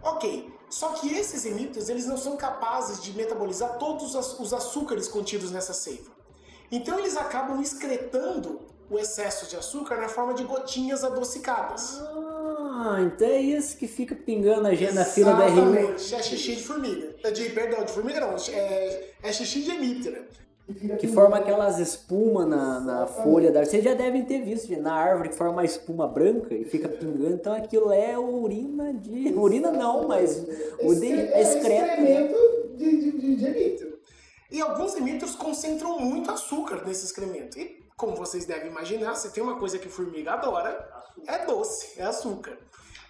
[0.03, 5.51] Ok, só que esses hemípteros eles não são capazes de metabolizar todos os açúcares contidos
[5.51, 6.11] nessa seiva.
[6.71, 12.01] Então eles acabam excretando o excesso de açúcar na forma de gotinhas adocicadas.
[12.01, 15.53] Ah, então é isso que fica pingando a gente na fila da R1.
[15.53, 17.17] Exatamente, é xixi de formiga.
[17.23, 20.29] É De, perdão, de formiga não, é, é xixi de hemíptera.
[21.01, 23.71] Que forma aquelas espumas na, na folha da árvore.
[23.71, 27.33] Vocês já devem ter visto na árvore que forma uma espuma branca e fica pingando.
[27.33, 29.33] Então aquilo é urina de.
[29.39, 30.37] Urina não, mas
[30.83, 32.03] o de, é excreto.
[32.03, 32.29] né?
[32.77, 33.99] de, de, de, de hemíptero.
[34.51, 37.59] E alguns hemípteros concentram muito açúcar nesse excremento.
[37.59, 40.87] E, como vocês devem imaginar, se tem uma coisa que formiga adora,
[41.27, 42.59] é doce, é açúcar.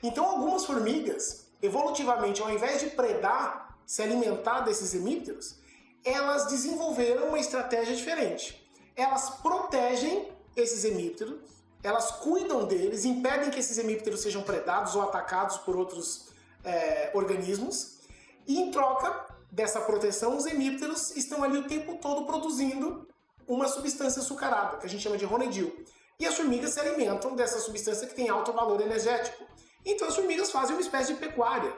[0.03, 5.57] Então, algumas formigas, evolutivamente, ao invés de predar, se alimentar desses hemípteros,
[6.05, 8.69] elas desenvolveram uma estratégia diferente.
[8.97, 11.39] Elas protegem esses hemípteros,
[11.83, 16.29] elas cuidam deles, impedem que esses hemípteros sejam predados ou atacados por outros
[16.65, 17.99] é, organismos,
[18.47, 23.07] e em troca dessa proteção, os hemípteros estão ali o tempo todo produzindo
[23.47, 25.85] uma substância açucarada, que a gente chama de ronedil.
[26.19, 29.45] E as formigas se alimentam dessa substância que tem alto valor energético.
[29.85, 31.73] Então as formigas fazem uma espécie de pecuária.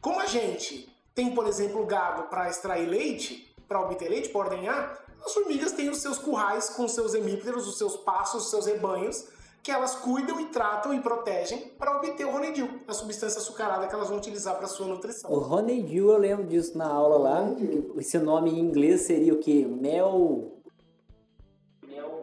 [0.00, 5.04] Como a gente tem, por exemplo, gado para extrair leite, para obter leite, para ordenhar,
[5.24, 9.26] as formigas têm os seus currais com seus hemípteros, os seus passos, os seus rebanhos,
[9.62, 13.94] que elas cuidam e tratam e protegem para obter o ronedil, a substância açucarada que
[13.94, 15.28] elas vão utilizar para sua nutrição.
[15.28, 17.56] O honeydew, eu lembro disso na aula lá.
[17.96, 19.66] Esse nome em inglês seria o quê?
[19.68, 20.52] Mel.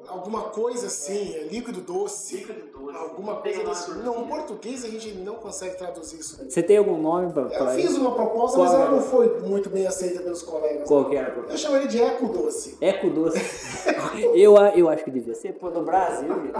[0.07, 2.37] Alguma coisa assim, é líquido doce.
[2.37, 2.72] Líquido doce.
[2.93, 3.91] Alguma coisa desse.
[3.99, 6.43] Não, em português a gente não consegue traduzir isso.
[6.47, 7.99] Você tem algum nome pra, Eu fiz isso?
[7.99, 10.87] uma proposta, Qual mas ela não foi muito bem aceita pelos colegas.
[10.87, 11.53] Qual que era a proposta?
[11.53, 12.77] Eu chamaria de eco doce.
[12.79, 13.39] Eco doce.
[14.35, 16.27] eu, eu acho que devia ser pô, no Brasil.
[16.27, 16.53] gente.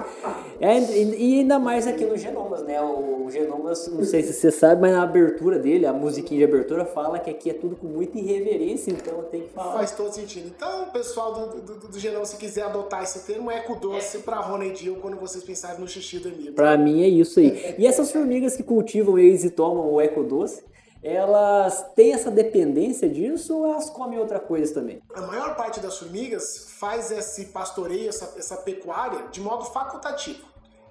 [0.59, 2.81] É, e, ainda mais aqui no Genomas, né?
[2.81, 6.85] O Genomas, não sei se você sabe, mas na abertura dele, a musiquinha de abertura
[6.85, 9.73] fala que aqui é tudo com muita irreverência, então eu tenho que falar.
[9.73, 10.51] Faz todo sentido.
[10.55, 14.37] Então, pessoal do, do, do, do Genão, se quiser adotar esse termo, eco doce para
[14.37, 16.53] Ronedil quando vocês pensarem no xixi Emílio.
[16.53, 17.75] Pra mim é isso aí.
[17.77, 20.63] E essas formigas que cultivam eles e tomam o eco doce,
[21.03, 25.01] elas têm essa dependência disso ou elas comem outra coisa também?
[25.13, 30.47] A maior parte das formigas faz esse pastoreio, essa, essa pecuária, de modo facultativo.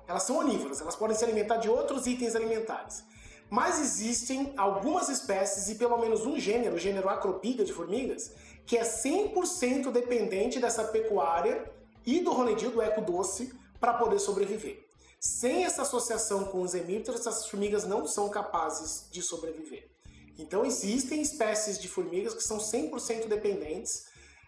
[0.06, 3.04] Elas são onívoras, elas podem se alimentar de outros itens alimentares.
[3.48, 8.32] Mas existem algumas espécies e pelo menos um gênero, o gênero Acropiga de formigas,
[8.66, 11.64] que é 100% dependente dessa pecuária
[12.04, 14.81] e do ronedil, do eco doce, para poder sobreviver.
[15.22, 19.88] Sem essa associação com os hemípteros, essas formigas não são capazes de sobreviver.
[20.36, 24.06] Então existem espécies de formigas que são 100% dependentes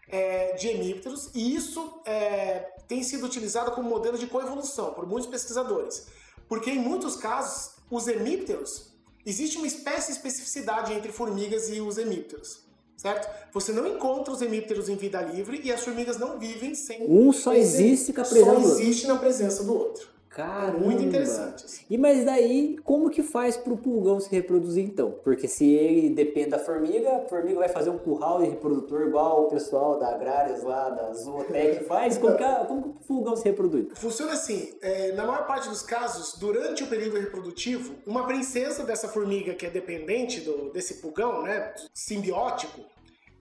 [0.09, 5.31] é, de hemípteros e isso é, tem sido utilizado como modelo de coevolução por muitos
[5.31, 6.09] pesquisadores.
[6.49, 11.99] Porque em muitos casos, os hemípteros, existe uma espécie de especificidade entre formigas e os
[11.99, 12.65] hemípteros.
[12.97, 13.29] Certo?
[13.53, 17.01] Você não encontra os hemípteros em vida livre e as formigas não vivem sem.
[17.09, 20.14] Um só existe com a presença Só existe na presença do outro.
[20.35, 20.79] Caramba.
[20.81, 21.65] Muito interessante.
[21.65, 21.85] assim.
[21.89, 25.13] E mas daí, como que faz pro pulgão se reproduzir então?
[25.23, 29.45] Porque se ele depende da formiga, a formiga vai fazer um curral de reprodutor igual
[29.45, 33.45] o pessoal da Agrárias lá, da Zootec faz, como que, como que o pulgão se
[33.45, 33.97] reproduz?
[33.97, 39.07] Funciona assim, é, na maior parte dos casos, durante o período reprodutivo, uma princesa dessa
[39.07, 42.81] formiga que é dependente do, desse pulgão, né, simbiótico,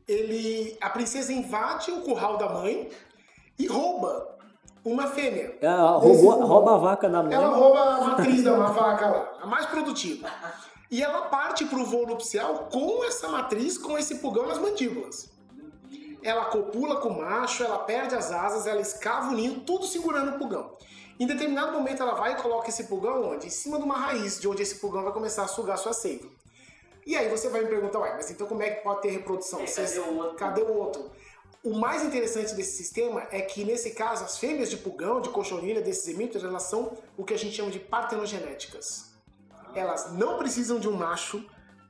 [0.07, 2.89] ele, a princesa invade o curral da mãe
[3.57, 4.33] e rouba
[4.86, 5.57] uma fêmea.
[5.61, 7.34] Ela Desse roubou, rouba a vaca da mãe.
[7.34, 10.29] Ela rouba a matriz da uma vaca lá, a mais produtiva.
[10.91, 15.31] E ela parte para o voo nupcial com essa matriz, com esse pulgão nas mandíbulas.
[16.21, 20.36] Ela copula com o macho, ela perde as asas, ela escava o ninho, tudo segurando
[20.36, 20.77] o pulgão.
[21.19, 23.47] Em determinado momento ela vai e coloca esse pulgão onde?
[23.47, 26.27] Em cima de uma raiz, de onde esse pulgão vai começar a sugar sua seiva.
[27.05, 29.59] E aí você vai me perguntar, ué, mas então como é que pode ter reprodução?
[29.59, 30.36] Vocês- cadê o outro?
[30.38, 31.11] Cadê o outro?
[31.64, 35.82] O mais interessante desse sistema é que, nesse caso, as fêmeas de pulgão, de cochonilha,
[35.82, 39.14] desses hemípteros, elas são o que a gente chama de partenogenéticas.
[39.74, 41.45] Elas não precisam de um macho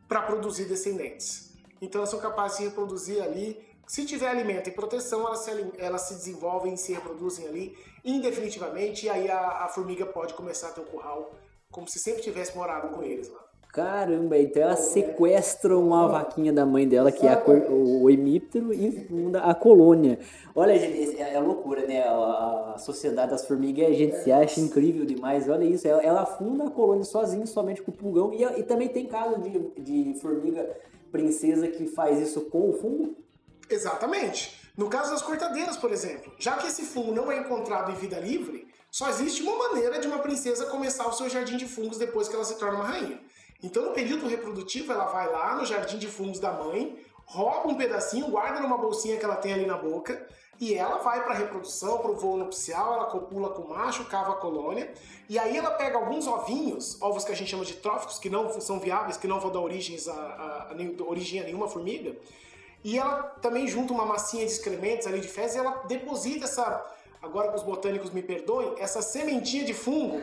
[0.07, 1.53] para produzir descendentes.
[1.82, 3.67] Então elas são capazes de reproduzir ali.
[3.88, 9.07] Se tiver alimento e proteção, elas se, elas se desenvolvem e se reproduzem ali indefinitivamente.
[9.07, 11.34] E aí a, a formiga pode começar a ter um curral
[11.71, 13.42] como se sempre tivesse morado com eles lá.
[13.74, 18.71] Caramba, então ela sequestra uma vaquinha da mãe dela, que é a cor- o hemíptero,
[18.71, 20.19] e funda a colônia.
[20.53, 22.03] Olha, gente, é, é loucura, né?
[22.03, 25.49] A, a sociedade das formigas, a gente se acha incrível demais.
[25.49, 28.32] Olha isso, ela, ela funda a colônia sozinha, somente com o pulgão.
[28.32, 30.69] E, e também tem caso de, de formiga
[31.11, 33.15] princesa que faz isso com o fungo.
[33.67, 34.69] Exatamente.
[34.78, 38.19] No caso das cortadeiras, por exemplo, já que esse fungo não é encontrado em vida
[38.19, 42.30] livre, só existe uma maneira de uma princesa começar o seu jardim de fungos depois
[42.30, 43.19] que ela se torna uma rainha.
[43.64, 47.76] Então, no período reprodutivo, ela vai lá no jardim de fungos da mãe, rouba um
[47.76, 50.28] pedacinho, guarda numa bolsinha que ela tem ali na boca,
[50.59, 54.05] e ela vai para a reprodução, para o voo nupcial, ela copula com o macho,
[54.05, 54.93] cava a colônia,
[55.30, 58.51] e aí ela pega alguns ovinhos, ovos que a gente chama de tróficos, que não
[58.59, 62.16] são viáveis, que não vão dar origens a, a, a, origem a nenhuma formiga,
[62.84, 66.86] e ela também junta uma massinha de excrementos ali de fezes e ela deposita essa,
[67.22, 70.22] agora que os botânicos me perdoem, essa sementinha de fungo,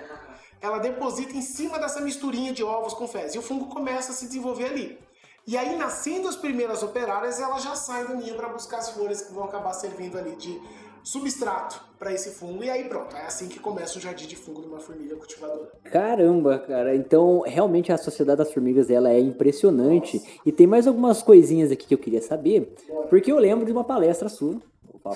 [0.61, 4.15] ela deposita em cima dessa misturinha de ovos com fezes, e o fungo começa a
[4.15, 4.99] se desenvolver ali.
[5.47, 9.23] E aí, nascendo as primeiras operárias, ela já sai do ninho para buscar as folhas
[9.23, 10.61] que vão acabar servindo ali de
[11.03, 12.63] substrato para esse fungo.
[12.63, 15.71] E aí pronto, é assim que começa o jardim de fungo de uma formiga cultivadora.
[15.85, 16.95] Caramba, cara.
[16.95, 20.19] Então, realmente a sociedade das formigas ela é impressionante.
[20.19, 20.31] Nossa.
[20.45, 22.75] E tem mais algumas coisinhas aqui que eu queria saber,
[23.09, 24.61] porque eu lembro de uma palestra sua,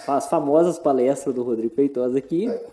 [0.09, 2.67] as famosas palestras do Rodrigo Feitosa aqui, é.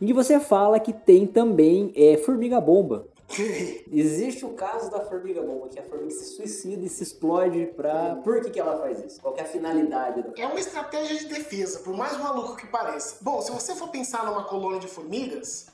[0.00, 3.06] Em que você fala que tem também é, formiga bomba.
[3.90, 8.16] Existe o caso da formiga bomba, que a formiga se suicida e se explode pra.
[8.16, 9.20] Por que, que ela faz isso?
[9.20, 10.22] Qual é a finalidade?
[10.22, 10.32] Do...
[10.36, 13.18] É uma estratégia de defesa, por mais maluco que pareça.
[13.20, 15.66] Bom, se você for pensar numa colônia de formigas,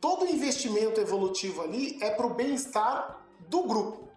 [0.00, 4.08] todo investimento evolutivo ali é pro bem-estar do grupo,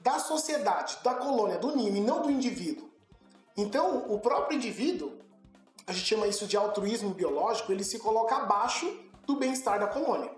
[0.00, 2.88] da sociedade, da colônia, do ninho e não do indivíduo.
[3.56, 5.12] Então, o próprio indivíduo,
[5.88, 8.86] a gente chama isso de altruísmo biológico, ele se coloca abaixo
[9.26, 10.30] do bem-estar da colônia.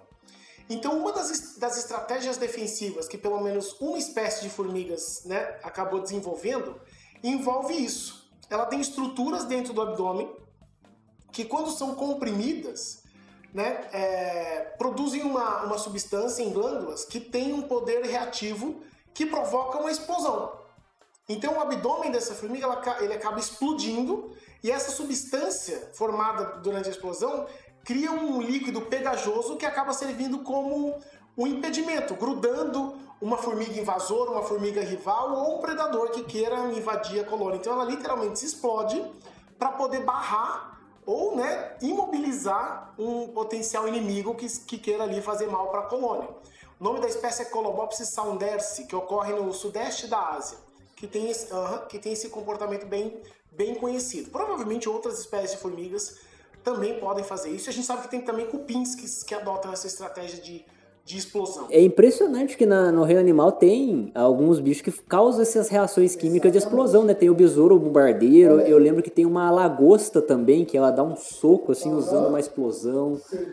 [0.69, 6.01] Então, uma das, das estratégias defensivas que pelo menos uma espécie de formigas né, acabou
[6.01, 6.81] desenvolvendo
[7.21, 8.31] envolve isso.
[8.49, 10.33] Ela tem estruturas dentro do abdômen
[11.33, 13.03] que, quando são comprimidas,
[13.53, 18.81] né, é, produzem uma, uma substância em glândulas que tem um poder reativo
[19.13, 20.60] que provoca uma explosão.
[21.31, 24.33] Então, o abdômen dessa formiga ela, ele acaba explodindo
[24.65, 27.47] e essa substância formada durante a explosão
[27.85, 30.99] cria um líquido pegajoso que acaba servindo como
[31.39, 37.21] um impedimento, grudando uma formiga invasora, uma formiga rival ou um predador que queira invadir
[37.21, 37.59] a colônia.
[37.59, 39.01] Então ela literalmente se explode
[39.57, 45.69] para poder barrar ou né, imobilizar um potencial inimigo que, que queira ali fazer mal
[45.69, 46.29] para a colônia.
[46.81, 50.59] O nome da espécie é Colobopsis saundersi, que ocorre no sudeste da Ásia,
[51.01, 53.17] que tem esse, uh que tem esse comportamento bem,
[53.51, 54.31] bem conhecido.
[54.31, 56.19] Provavelmente outras espécies de formigas
[56.63, 57.71] também podem fazer isso.
[57.71, 60.63] A gente sabe que tem também cupins que, que adotam essa estratégia de,
[61.03, 61.69] de explosão.
[61.71, 66.51] É impressionante que na, no reino animal tem alguns bichos que causam essas reações químicas
[66.51, 66.53] Exatamente.
[66.53, 67.15] de explosão, né?
[67.15, 68.61] Tem o besouro, o bombardeiro.
[68.61, 68.71] É.
[68.71, 71.97] Eu lembro que tem uma lagosta também, que ela dá um soco, assim, uhum.
[71.97, 73.17] usando uma explosão.
[73.17, 73.47] Sim.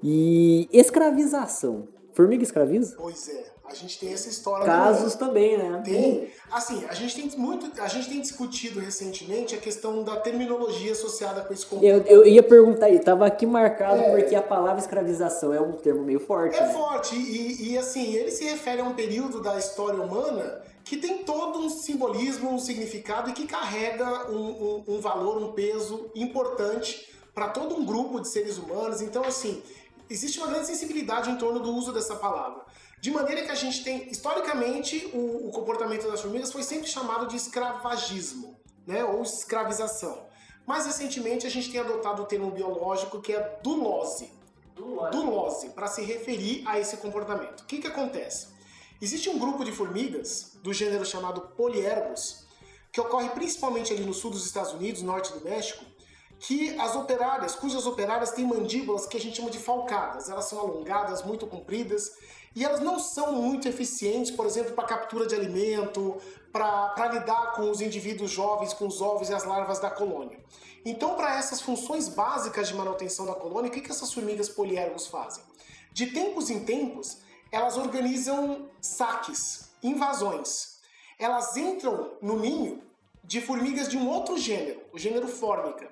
[0.00, 1.88] E escravização.
[2.12, 2.94] Formiga escraviza?
[2.96, 3.53] Pois é.
[3.66, 4.66] A gente tem essa história.
[4.66, 5.82] Casos também, né?
[5.82, 6.30] Tem.
[6.52, 7.80] Assim, a gente tem muito.
[7.80, 12.06] A gente tem discutido recentemente a questão da terminologia associada com esse conteúdo.
[12.06, 14.10] Eu, eu ia perguntar aí, tava aqui marcado é.
[14.10, 16.56] porque a palavra escravização é um termo meio forte.
[16.56, 16.72] É né?
[16.74, 21.24] forte, e, e assim, ele se refere a um período da história humana que tem
[21.24, 27.08] todo um simbolismo, um significado e que carrega um, um, um valor, um peso importante
[27.34, 29.00] para todo um grupo de seres humanos.
[29.00, 29.62] Então, assim,
[30.08, 32.64] existe uma grande sensibilidade em torno do uso dessa palavra.
[33.00, 37.26] De maneira que a gente tem, historicamente, o, o comportamento das formigas foi sempre chamado
[37.26, 40.26] de escravagismo, né, ou escravização.
[40.66, 44.32] Mais recentemente, a gente tem adotado o termo biológico que é dulose.
[44.74, 47.60] Dulose, dulose para se referir a esse comportamento.
[47.60, 48.48] O que, que acontece?
[49.00, 52.46] Existe um grupo de formigas do gênero chamado Polyergus,
[52.90, 55.84] que ocorre principalmente ali no sul dos Estados Unidos, norte do México,
[56.38, 60.28] que as operárias, cujas operárias têm mandíbulas que a gente chama de falcadas.
[60.28, 62.12] Elas são alongadas, muito compridas,
[62.54, 66.20] e elas não são muito eficientes, por exemplo, para captura de alimento,
[66.52, 70.38] para lidar com os indivíduos jovens, com os ovos e as larvas da colônia.
[70.84, 75.06] Então, para essas funções básicas de manutenção da colônia, o que, que essas formigas poliérgos
[75.06, 75.42] fazem?
[75.92, 77.18] De tempos em tempos,
[77.50, 80.80] elas organizam saques, invasões.
[81.18, 82.82] Elas entram no ninho
[83.22, 85.90] de formigas de um outro gênero, o gênero Formica.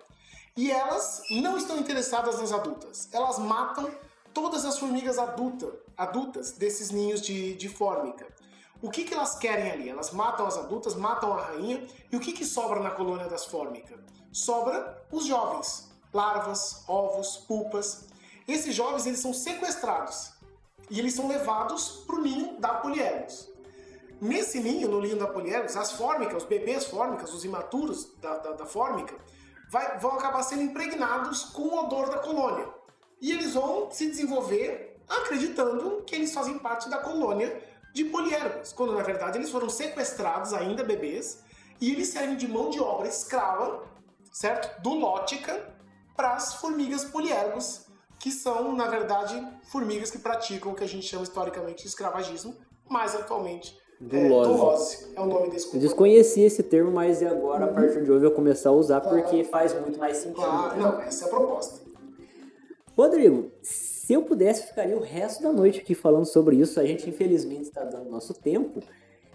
[0.57, 3.09] E elas não estão interessadas nas adultas.
[3.13, 3.91] Elas matam
[4.35, 8.27] todas as formigas adulta, adultas desses ninhos de, de fórmica.
[8.83, 9.89] O que, que elas querem ali?
[9.89, 13.47] Elas matam as adultas, matam a rainha, e o que, que sobra na colônia das
[13.47, 13.99] fórmica?
[14.33, 18.09] Sobra os jovens, larvas, ovos, pupas.
[18.47, 20.33] Esses jovens eles são sequestrados
[20.91, 23.51] e eles são levados para o ninho da Poliérgos.
[24.21, 28.53] Nesse ninho, no ninho da Poliérgos, as fórmicas, os bebês fórmicas, os imaturos da, da,
[28.53, 29.17] da fórmica,
[29.73, 32.69] vai, vão acabar sendo impregnados com o odor da colônia
[33.19, 38.93] e eles vão se desenvolver acreditando que eles fazem parte da colônia de poliérgos, quando
[38.93, 41.43] na verdade eles foram sequestrados ainda bebês
[41.81, 43.83] e eles servem de mão de obra escrava,
[44.31, 44.81] certo?
[44.83, 45.75] Do lótica
[46.15, 47.87] para as formigas poliérgos,
[48.19, 52.57] que são na verdade formigas que praticam o que a gente chama historicamente de escravagismo,
[52.89, 53.79] mas atualmente
[54.11, 54.51] é Dulose.
[54.51, 55.81] dulose é o nome desse Eu comportamento.
[55.83, 59.45] desconhecia esse termo, mas agora, a partir de hoje, eu vou começar a usar porque
[59.45, 60.43] faz muito mais sentido.
[60.43, 61.81] Ah, não, essa é a proposta.
[62.97, 66.79] Rodrigo, se eu pudesse, ficaria o resto da noite aqui falando sobre isso.
[66.79, 68.81] A gente, infelizmente, está dando nosso tempo.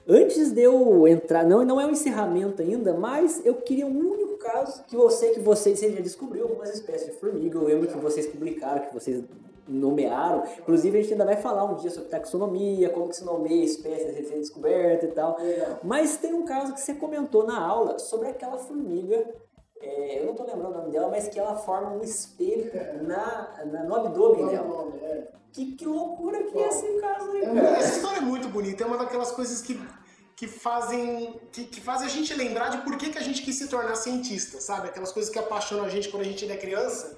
[0.07, 4.37] Antes de eu entrar, não, não é um encerramento ainda, mas eu queria um único
[4.37, 7.57] caso que eu sei que vocês você já descobriu algumas espécies de formiga.
[7.57, 9.21] Eu lembro que vocês publicaram, que vocês
[9.67, 10.43] nomearam.
[10.59, 14.15] Inclusive, a gente ainda vai falar um dia sobre taxonomia, como que se nomeia espécies
[14.15, 15.37] recém-descobertas e tal.
[15.83, 19.25] Mas tem um caso que você comentou na aula sobre aquela formiga,
[19.79, 22.71] é, eu não tô lembrando o nome dela, mas que ela forma um espelho
[23.03, 24.87] na, na- no abdômen dela.
[25.01, 25.27] É.
[25.53, 27.67] Que, que loucura que é esse caso aí, É, cara.
[27.77, 29.79] Essa história é muito bonita, é uma daquelas coisas que,
[30.35, 33.55] que fazem que, que fazem a gente lembrar de por que, que a gente quis
[33.55, 34.87] se tornar cientista, sabe?
[34.87, 37.15] Aquelas coisas que apaixonam a gente quando a gente é criança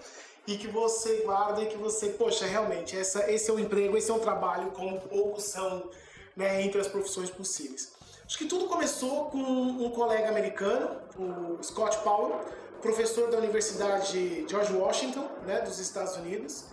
[0.50, 4.10] e que você guarda e que você, poxa, realmente, essa, esse é o emprego, esse
[4.10, 5.91] é o trabalho, como poucos são
[6.36, 7.91] né, entre as profissões possíveis.
[8.26, 12.41] Acho que tudo começou com um colega americano, o Scott Powell,
[12.82, 16.66] professor da Universidade George Washington, né, dos Estados Unidos,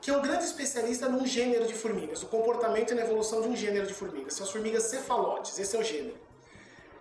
[0.00, 3.48] que é um grande especialista num gênero de formigas, o comportamento e na evolução de
[3.48, 4.34] um gênero de formigas.
[4.34, 6.16] São as formigas cefalotes, esse é o gênero.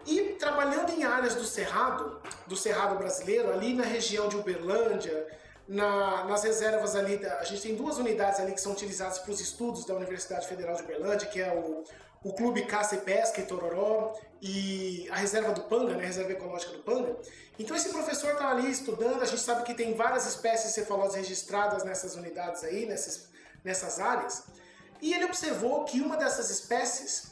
[0.07, 6.25] E trabalhando em áreas do Cerrado, do Cerrado brasileiro, ali na região de Uberlândia, na-
[6.25, 9.39] nas reservas ali, da, a gente tem duas unidades ali que são utilizadas para os
[9.39, 11.83] estudos da Universidade Federal de Uberlândia, que é o,
[12.23, 16.31] o Clube Caça e Pesca em Tororó e a reserva do Panga, né, a reserva
[16.31, 17.15] ecológica do Panga.
[17.57, 21.15] Então esse professor está ali estudando, a gente sabe que tem várias espécies de cefalóides
[21.15, 23.29] registradas nessas unidades aí, nessas,
[23.63, 24.43] nessas áreas,
[25.01, 27.31] e ele observou que uma dessas espécies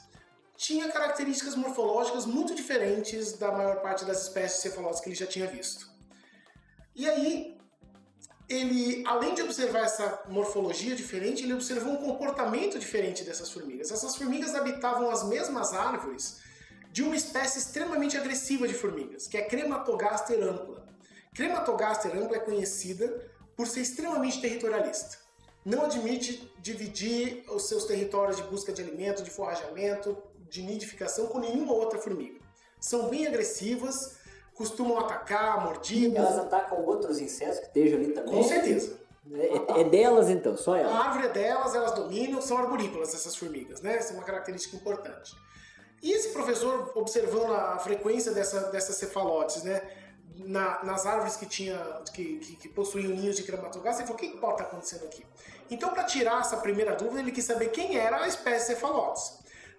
[0.58, 5.26] tinha características morfológicas muito diferentes da maior parte das espécies de cefalóides que ele já
[5.26, 5.90] tinha visto.
[6.96, 7.58] E aí,
[8.52, 13.92] ele, além de observar essa morfologia diferente, ele observou um comportamento diferente dessas formigas.
[13.92, 16.40] Essas formigas habitavam as mesmas árvores
[16.92, 20.86] de uma espécie extremamente agressiva de formigas, que é Crematogaster ampla.
[21.34, 23.26] Crematogaster ampla é conhecida
[23.56, 25.18] por ser extremamente territorialista.
[25.64, 30.18] Não admite dividir os seus territórios de busca de alimento, de forrajamento,
[30.50, 32.40] de nidificação com nenhuma outra formiga.
[32.80, 34.18] São bem agressivas,
[34.62, 36.18] costumam atacar, mordidas.
[36.18, 38.34] Elas atacam outros insetos que estejam ali também.
[38.34, 39.00] Com certeza.
[39.34, 40.94] É, é delas então, só A elas.
[40.96, 43.96] árvore é delas, elas dominam, são arborícolas essas formigas, né?
[43.98, 45.36] Essa é uma característica importante.
[46.02, 49.82] E esse professor, observando a frequência dessa, dessas cefalotes, né?
[50.44, 51.78] na- nas árvores que, tinha,
[52.14, 55.06] que, que, que possuíam ninhos de crematogaster, ele falou, o que que pode estar acontecendo
[55.06, 55.24] aqui?
[55.70, 59.34] Então, para tirar essa primeira dúvida, ele quis saber quem era a espécie cefalotes.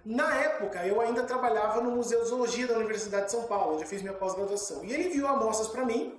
[0.05, 3.85] Na época, eu ainda trabalhava no Museu de Zoologia da Universidade de São Paulo, onde
[3.85, 4.85] eu fiz minha pós-graduação.
[4.85, 6.19] E ele enviou amostras para mim,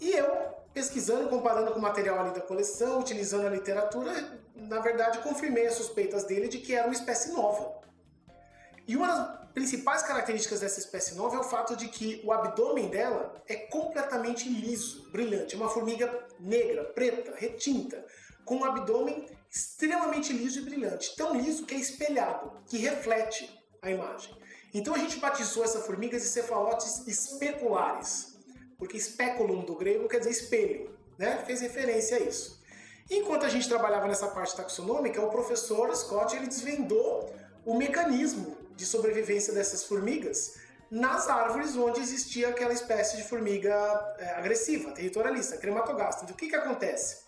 [0.00, 0.28] e eu,
[0.74, 4.12] pesquisando, comparando com o material ali da coleção, utilizando a literatura,
[4.56, 7.80] na verdade, confirmei as suspeitas dele de que era uma espécie nova.
[8.88, 12.88] E uma das principais características dessa espécie nova é o fato de que o abdômen
[12.88, 15.54] dela é completamente liso, brilhante.
[15.54, 18.04] É uma formiga negra, preta, retinta,
[18.44, 21.14] com um abdômen extremamente liso e brilhante.
[21.14, 24.34] Tão liso que é espelhado, que reflete a imagem.
[24.72, 28.38] Então a gente batizou essa formiga de cefalotes especulares,
[28.78, 31.44] porque speculum do grego quer dizer espelho, né?
[31.44, 32.62] Fez referência a isso.
[33.10, 37.34] Enquanto a gente trabalhava nessa parte taxonômica, o professor Scott ele desvendou
[37.66, 40.54] o mecanismo de sobrevivência dessas formigas
[40.90, 43.74] nas árvores onde existia aquela espécie de formiga
[44.18, 46.24] é, agressiva, territorialista, crematogasta.
[46.24, 47.21] Então o que, que acontece?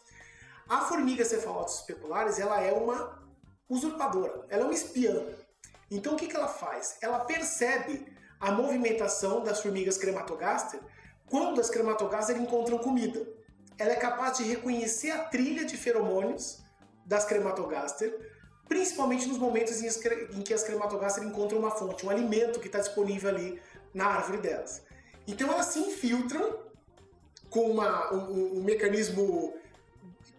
[0.69, 3.23] A formiga cefalotes especulares ela é uma
[3.69, 5.23] usurpadora, ela é uma espiã.
[5.91, 6.97] Então o que, que ela faz?
[7.01, 8.07] Ela percebe
[8.41, 10.81] a movimentação das formigas crematogaster
[11.29, 13.27] quando as crematogaster encontram comida.
[13.79, 16.63] Ela é capaz de reconhecer a trilha de feromônios
[17.05, 18.33] das crematogaster,
[18.69, 23.29] principalmente nos momentos em, que as crematogaster encontram uma fonte, um alimento que está disponível
[23.31, 23.61] ali
[23.93, 24.83] na árvore delas.
[25.27, 26.59] Então elas se infiltram
[27.51, 29.55] com uma- um, um- um mecanismo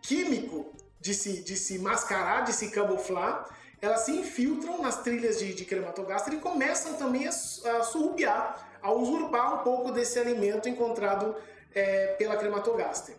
[0.07, 3.49] químico de se, de se mascarar, de se camuflar,
[3.81, 9.61] elas se infiltram nas trilhas de, de crematogaster e começam também a, a a usurpar
[9.61, 11.35] um pouco desse alimento encontrado
[11.73, 13.15] é, pela crematogaster.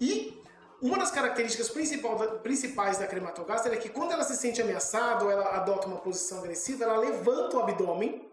[0.00, 0.42] E
[0.80, 1.70] uma das características
[2.42, 6.40] principais da crematogaster é que quando ela se sente ameaçada ou ela adota uma posição
[6.40, 8.28] agressiva, ela levanta o abdômen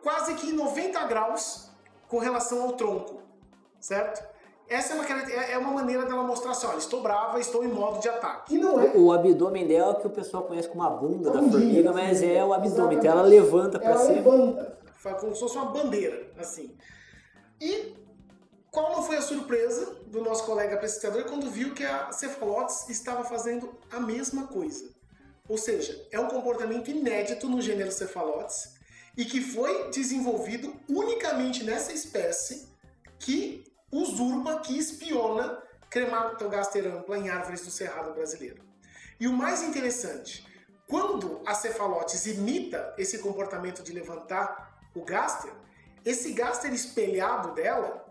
[0.00, 1.68] quase que em 90 graus
[2.06, 3.20] com relação ao tronco,
[3.80, 4.35] certo?
[4.68, 7.68] Essa é uma, é é uma maneira dela mostrar assim, olha, estou brava, estou em
[7.68, 8.54] modo de ataque.
[8.54, 8.92] E não é.
[8.96, 12.44] O abdômen dela, que o pessoal conhece como a bunda da Bundinha, formiga, mas é
[12.44, 12.98] o abdômen.
[12.98, 14.12] Então ela levanta pra Ela cima.
[14.14, 16.76] levanta, faz como se fosse uma bandeira, assim.
[17.60, 17.94] E
[18.70, 23.22] qual não foi a surpresa do nosso colega pesquisador quando viu que a Cephalotes estava
[23.24, 24.90] fazendo a mesma coisa?
[25.48, 28.74] Ou seja, é um comportamento inédito no gênero Cephalotes
[29.16, 32.68] e que foi desenvolvido unicamente nessa espécie
[33.18, 33.64] que
[34.02, 38.62] usurpa, que espiona Crematogaster ampla em árvores do cerrado brasileiro.
[39.18, 40.46] E o mais interessante,
[40.88, 45.52] quando a Cephalotes imita esse comportamento de levantar o gaster,
[46.04, 48.04] esse gaster espelhado dela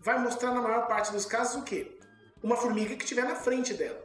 [0.00, 1.98] vai mostrar na maior parte dos casos o quê?
[2.42, 4.04] Uma formiga que estiver na frente dela.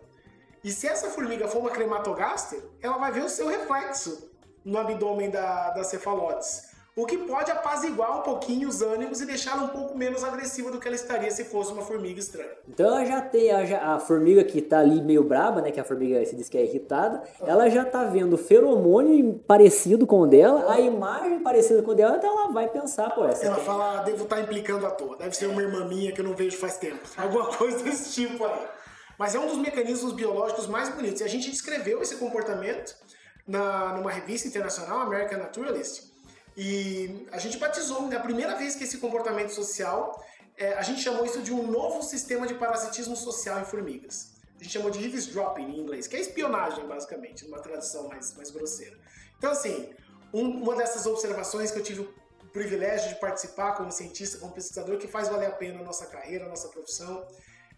[0.63, 4.31] E se essa formiga for uma crematogaster, ela vai ver o seu reflexo
[4.63, 6.72] no abdômen da, da cefalotes.
[6.95, 10.79] O que pode apaziguar um pouquinho os ânimos e deixá-la um pouco menos agressiva do
[10.79, 12.51] que ela estaria se fosse uma formiga estranha.
[12.69, 15.71] Então ela já tem a, a formiga que tá ali meio braba, né?
[15.71, 17.23] Que a formiga se diz que é irritada.
[17.41, 21.95] Ela já tá vendo o feromônio parecido com o dela, a imagem parecida com o
[21.95, 24.91] dela, então ela vai pensar, pô, essa Ela aqui fala, "Ah, devo estar implicando à
[24.91, 27.01] toa, deve ser uma irmã minha que eu não vejo faz tempo.
[27.17, 28.67] Alguma coisa desse tipo aí.
[29.17, 31.21] Mas é um dos mecanismos biológicos mais bonitos.
[31.21, 32.95] E a gente descreveu esse comportamento
[33.47, 36.12] na, numa revista internacional, American Naturalist,
[36.55, 40.23] e a gente batizou, né, a primeira vez que esse comportamento social,
[40.57, 44.33] é, a gente chamou isso de um novo sistema de parasitismo social em formigas.
[44.59, 48.51] A gente chamou de eavesdropping em inglês, que é espionagem, basicamente, numa tradução mais, mais
[48.51, 48.97] grosseira.
[49.37, 49.89] Então, assim,
[50.33, 52.13] um- uma dessas observações que eu tive o
[52.53, 56.45] privilégio de participar como cientista, como pesquisador, que faz valer a pena a nossa carreira,
[56.45, 57.27] a nossa profissão.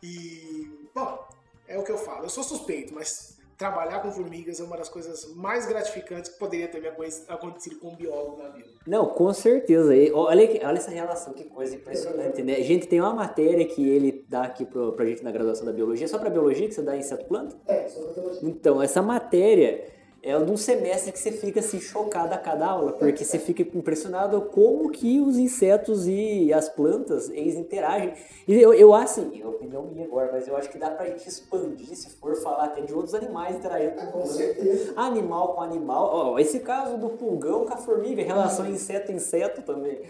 [0.03, 1.26] E, bom,
[1.67, 2.26] é o que eu falo.
[2.26, 6.68] Eu sou suspeito, mas trabalhar com formigas é uma das coisas mais gratificantes que poderia
[6.68, 6.86] ter
[7.28, 8.68] acontecido com um biólogo na vida.
[8.86, 9.95] Não, com certeza.
[9.95, 12.56] E Olha, olha essa relação, que coisa impressionante, né?
[12.56, 15.72] A gente tem uma matéria que ele dá aqui pro, pra gente na graduação da
[15.72, 17.56] biologia, só pra biologia que você dá inseto planta?
[17.68, 18.49] É, sou biologia.
[18.49, 19.95] Então, essa matéria
[20.26, 23.61] é de um semestre que você fica assim chocado a cada aula, porque você fica
[23.61, 28.11] impressionado como que os insetos e as plantas, eles interagem.
[28.47, 31.05] E eu, eu acho assim, é opinião minha agora, mas eu acho que dá pra
[31.05, 34.93] gente expandir se for falar até de outros animais interagindo com Com certeza.
[34.95, 36.09] Animal com animal.
[36.11, 40.01] Ó, esse caso do pulgão com a formiga, relação inseto-inseto também.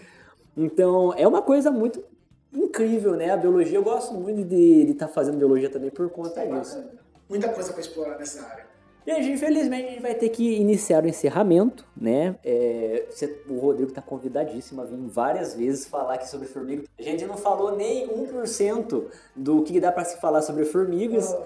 [0.56, 2.02] Então, é uma coisa muito
[2.50, 3.32] incrível, né?
[3.32, 6.82] A biologia, eu gosto muito de estar fazendo biologia também por conta disso.
[7.28, 8.65] Muita coisa para explorar nessa área.
[9.06, 12.34] Gente, infelizmente a gente vai ter que iniciar o encerramento, né?
[12.44, 16.82] É, você- o Rodrigo tá convidadíssimo a vir várias vezes falar aqui sobre formiga.
[16.98, 19.04] A gente não falou nem 1%
[19.34, 21.32] do que dá para se falar sobre formigas.
[21.32, 21.36] S-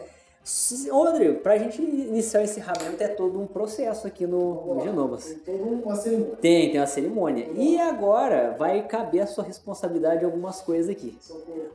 [0.90, 5.24] Ô, Rodrigo, pra gente iniciar o encerramento é todo um processo aqui no, no Genomas.
[5.44, 6.36] Tem toda uma cerimônia.
[6.36, 7.48] Tem, tem uma cerimônia.
[7.54, 11.18] E agora vai caber a sua responsabilidade algumas coisas aqui.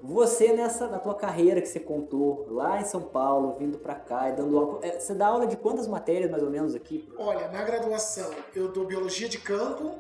[0.02, 4.30] Você nessa na tua carreira que você contou lá em São Paulo, vindo pra cá
[4.30, 7.08] e dando aula, é, você dá aula de quantas matérias mais ou menos aqui?
[7.20, 9.96] Olha, na graduação eu dou biologia de campo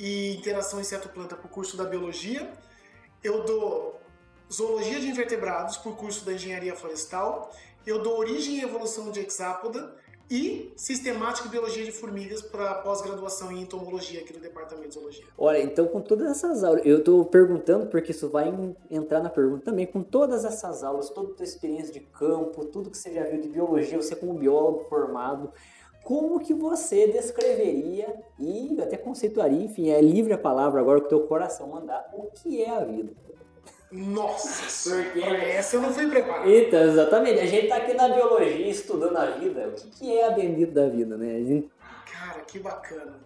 [0.00, 2.50] e interação inseto-planta para o curso da biologia.
[3.22, 4.00] Eu dou
[4.52, 7.50] zoologia de invertebrados para o curso da engenharia florestal.
[7.86, 9.94] Eu dou origem e evolução de hexápoda
[10.30, 15.24] e sistemática e biologia de formigas para pós-graduação em entomologia aqui no departamento de zoologia.
[15.36, 18.50] Olha, então com todas essas aulas, eu tô perguntando porque isso vai
[18.90, 22.90] entrar na pergunta também, com todas essas aulas, toda a tua experiência de campo, tudo
[22.90, 25.52] que você já viu de biologia, você como biólogo formado,
[26.04, 31.08] como que você descreveria e até conceituaria, enfim, é livre a palavra agora que o
[31.08, 33.12] teu coração mandar, o que é a vida?
[33.92, 36.50] Nossa, Porque- essa eu não fui preparado.
[36.50, 40.26] Então, exatamente, a gente tá aqui na biologia estudando a vida, o que, que é
[40.26, 41.44] a bendita da vida, né?
[41.44, 41.70] Gente-
[42.10, 43.20] Cara, que bacana.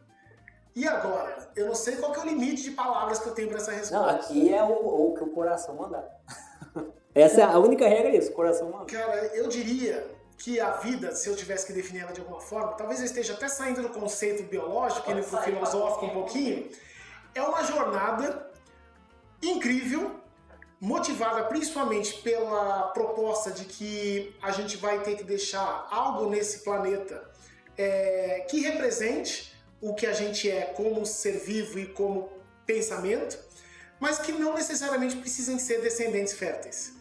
[0.74, 1.50] E agora?
[1.54, 3.70] Eu não sei qual que é o limite de palavras que eu tenho para essa
[3.70, 3.96] resposta.
[3.96, 4.72] Não, aqui é o,
[5.10, 6.04] o que o coração mandar.
[7.14, 8.84] Essa é a única regra disso, o coração mandar.
[8.86, 10.06] Cara, eu diria
[10.36, 13.32] que a vida, se eu tivesse que definir ela de alguma forma, talvez eu esteja
[13.32, 16.68] até saindo do conceito biológico, indo pro filosófico um pouquinho,
[17.34, 18.50] é uma jornada
[19.42, 20.10] incrível,
[20.80, 27.30] motivada principalmente pela proposta de que a gente vai ter que deixar algo nesse planeta
[27.76, 32.30] é, que represente o que a gente é como ser vivo e como
[32.66, 33.38] pensamento,
[34.00, 36.96] mas que não necessariamente precisem ser descendentes férteis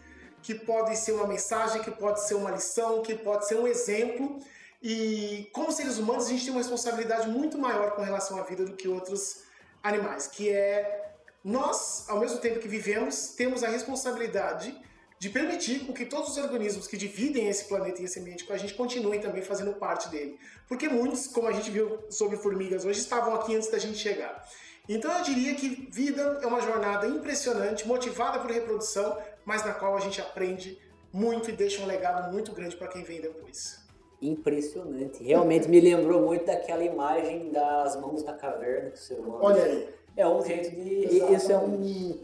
[0.45, 4.39] que pode ser uma mensagem, que pode ser uma lição, que pode ser um exemplo.
[4.80, 8.64] E como seres humanos, a gente tem uma responsabilidade muito maior com relação à vida
[8.64, 9.41] do que outros
[9.81, 11.05] animais, que é
[11.45, 14.76] nós, ao mesmo tempo que vivemos, temos a responsabilidade
[15.19, 18.51] de permitir com que todos os organismos que dividem esse planeta e esse ambiente com
[18.51, 20.39] a gente continuem também fazendo parte dele.
[20.67, 24.43] Porque muitos, como a gente viu sobre formigas hoje, estavam aqui antes da gente chegar.
[24.89, 29.15] Então eu diria que vida é uma jornada impressionante, motivada por reprodução,
[29.45, 30.81] mas na qual a gente aprende
[31.13, 33.85] muito e deixa um legado muito grande para quem vem depois.
[34.19, 35.23] Impressionante.
[35.23, 39.39] Realmente me lembrou muito daquela imagem das mãos na caverna que o ser humano.
[39.43, 40.05] Olha aí.
[40.17, 41.33] É um jeito de.
[41.33, 41.67] Isso é um,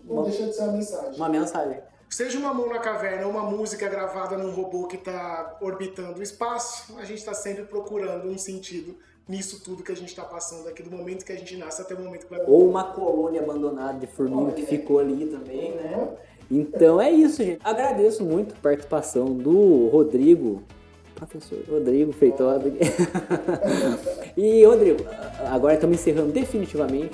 [0.06, 1.16] Não uma, deixa de ser uma mensagem.
[1.16, 1.82] uma mensagem.
[2.10, 6.24] seja uma mão na caverna ou uma música gravada num robô que está orbitando o
[6.24, 8.96] espaço, a gente está sempre procurando um sentido
[9.28, 11.94] nisso tudo que a gente está passando aqui, do momento que a gente nasce até
[11.94, 16.10] o momento que vai Ou uma colônia abandonada de formiga que ficou ali também, né?
[16.50, 17.62] Então é isso, gente.
[17.64, 20.62] Agradeço muito a participação do Rodrigo,
[21.16, 22.64] professor Rodrigo Feitosa.
[24.36, 25.06] e, Rodrigo,
[25.46, 27.12] agora estamos encerrando definitivamente.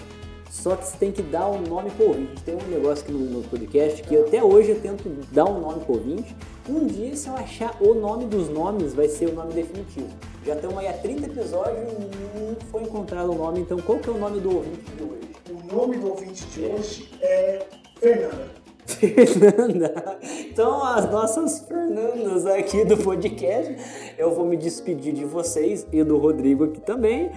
[0.50, 2.42] Só que você tem que dar um nome pro ouvinte.
[2.44, 5.96] Tem um negócio aqui no, podcast que até hoje eu tento dar um nome pro
[5.96, 6.36] ouvinte.
[6.68, 10.10] Um dia, se eu achar o nome dos nomes, vai ser o nome definitivo.
[10.46, 13.60] Já estamos aí há 30 episódios e não foi encontrado o nome.
[13.60, 15.28] Então, qual que é o nome do ouvinte de hoje?
[15.50, 17.66] O nome do ouvinte de hoje é
[18.00, 18.48] Fernanda.
[18.88, 20.20] Fernanda.
[20.50, 23.76] Então, as nossas Fernandas aqui do podcast,
[24.18, 27.32] eu vou me despedir de vocês e do Rodrigo aqui também.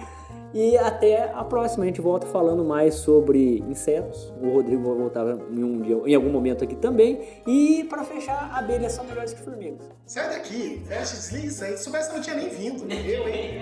[0.53, 4.33] E até a próxima, a gente volta falando mais sobre insetos.
[4.41, 7.21] O Rodrigo vai voltar em, um dia, em algum momento aqui também.
[7.47, 9.89] E para fechar, abelhas são melhores que formigas.
[10.05, 11.77] Sai daqui, fecha, desliga isso aí.
[11.77, 12.91] Se soubesse que eu não tinha nem vindo.
[12.91, 13.61] Eu, hein?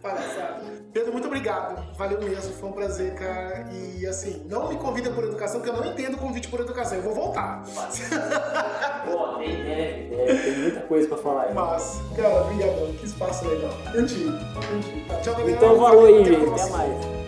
[0.00, 0.62] Palhaçada.
[0.92, 1.82] Pedro, muito obrigado.
[1.96, 3.68] Valeu mesmo, foi um prazer, cara.
[3.72, 6.98] E assim, não me convida por educação, porque eu não entendo convite por educação.
[6.98, 7.64] Eu vou voltar.
[9.04, 11.54] Pô, tem, deve, deve, tem muita coisa pra falar aí.
[11.54, 12.92] Mas, cara, obrigadão.
[12.92, 13.72] Que espaço legal.
[13.90, 15.22] Curti, curti.
[15.22, 15.50] Tchau, galera.
[15.50, 16.44] Então, aí, gente.
[16.50, 17.23] Até mais.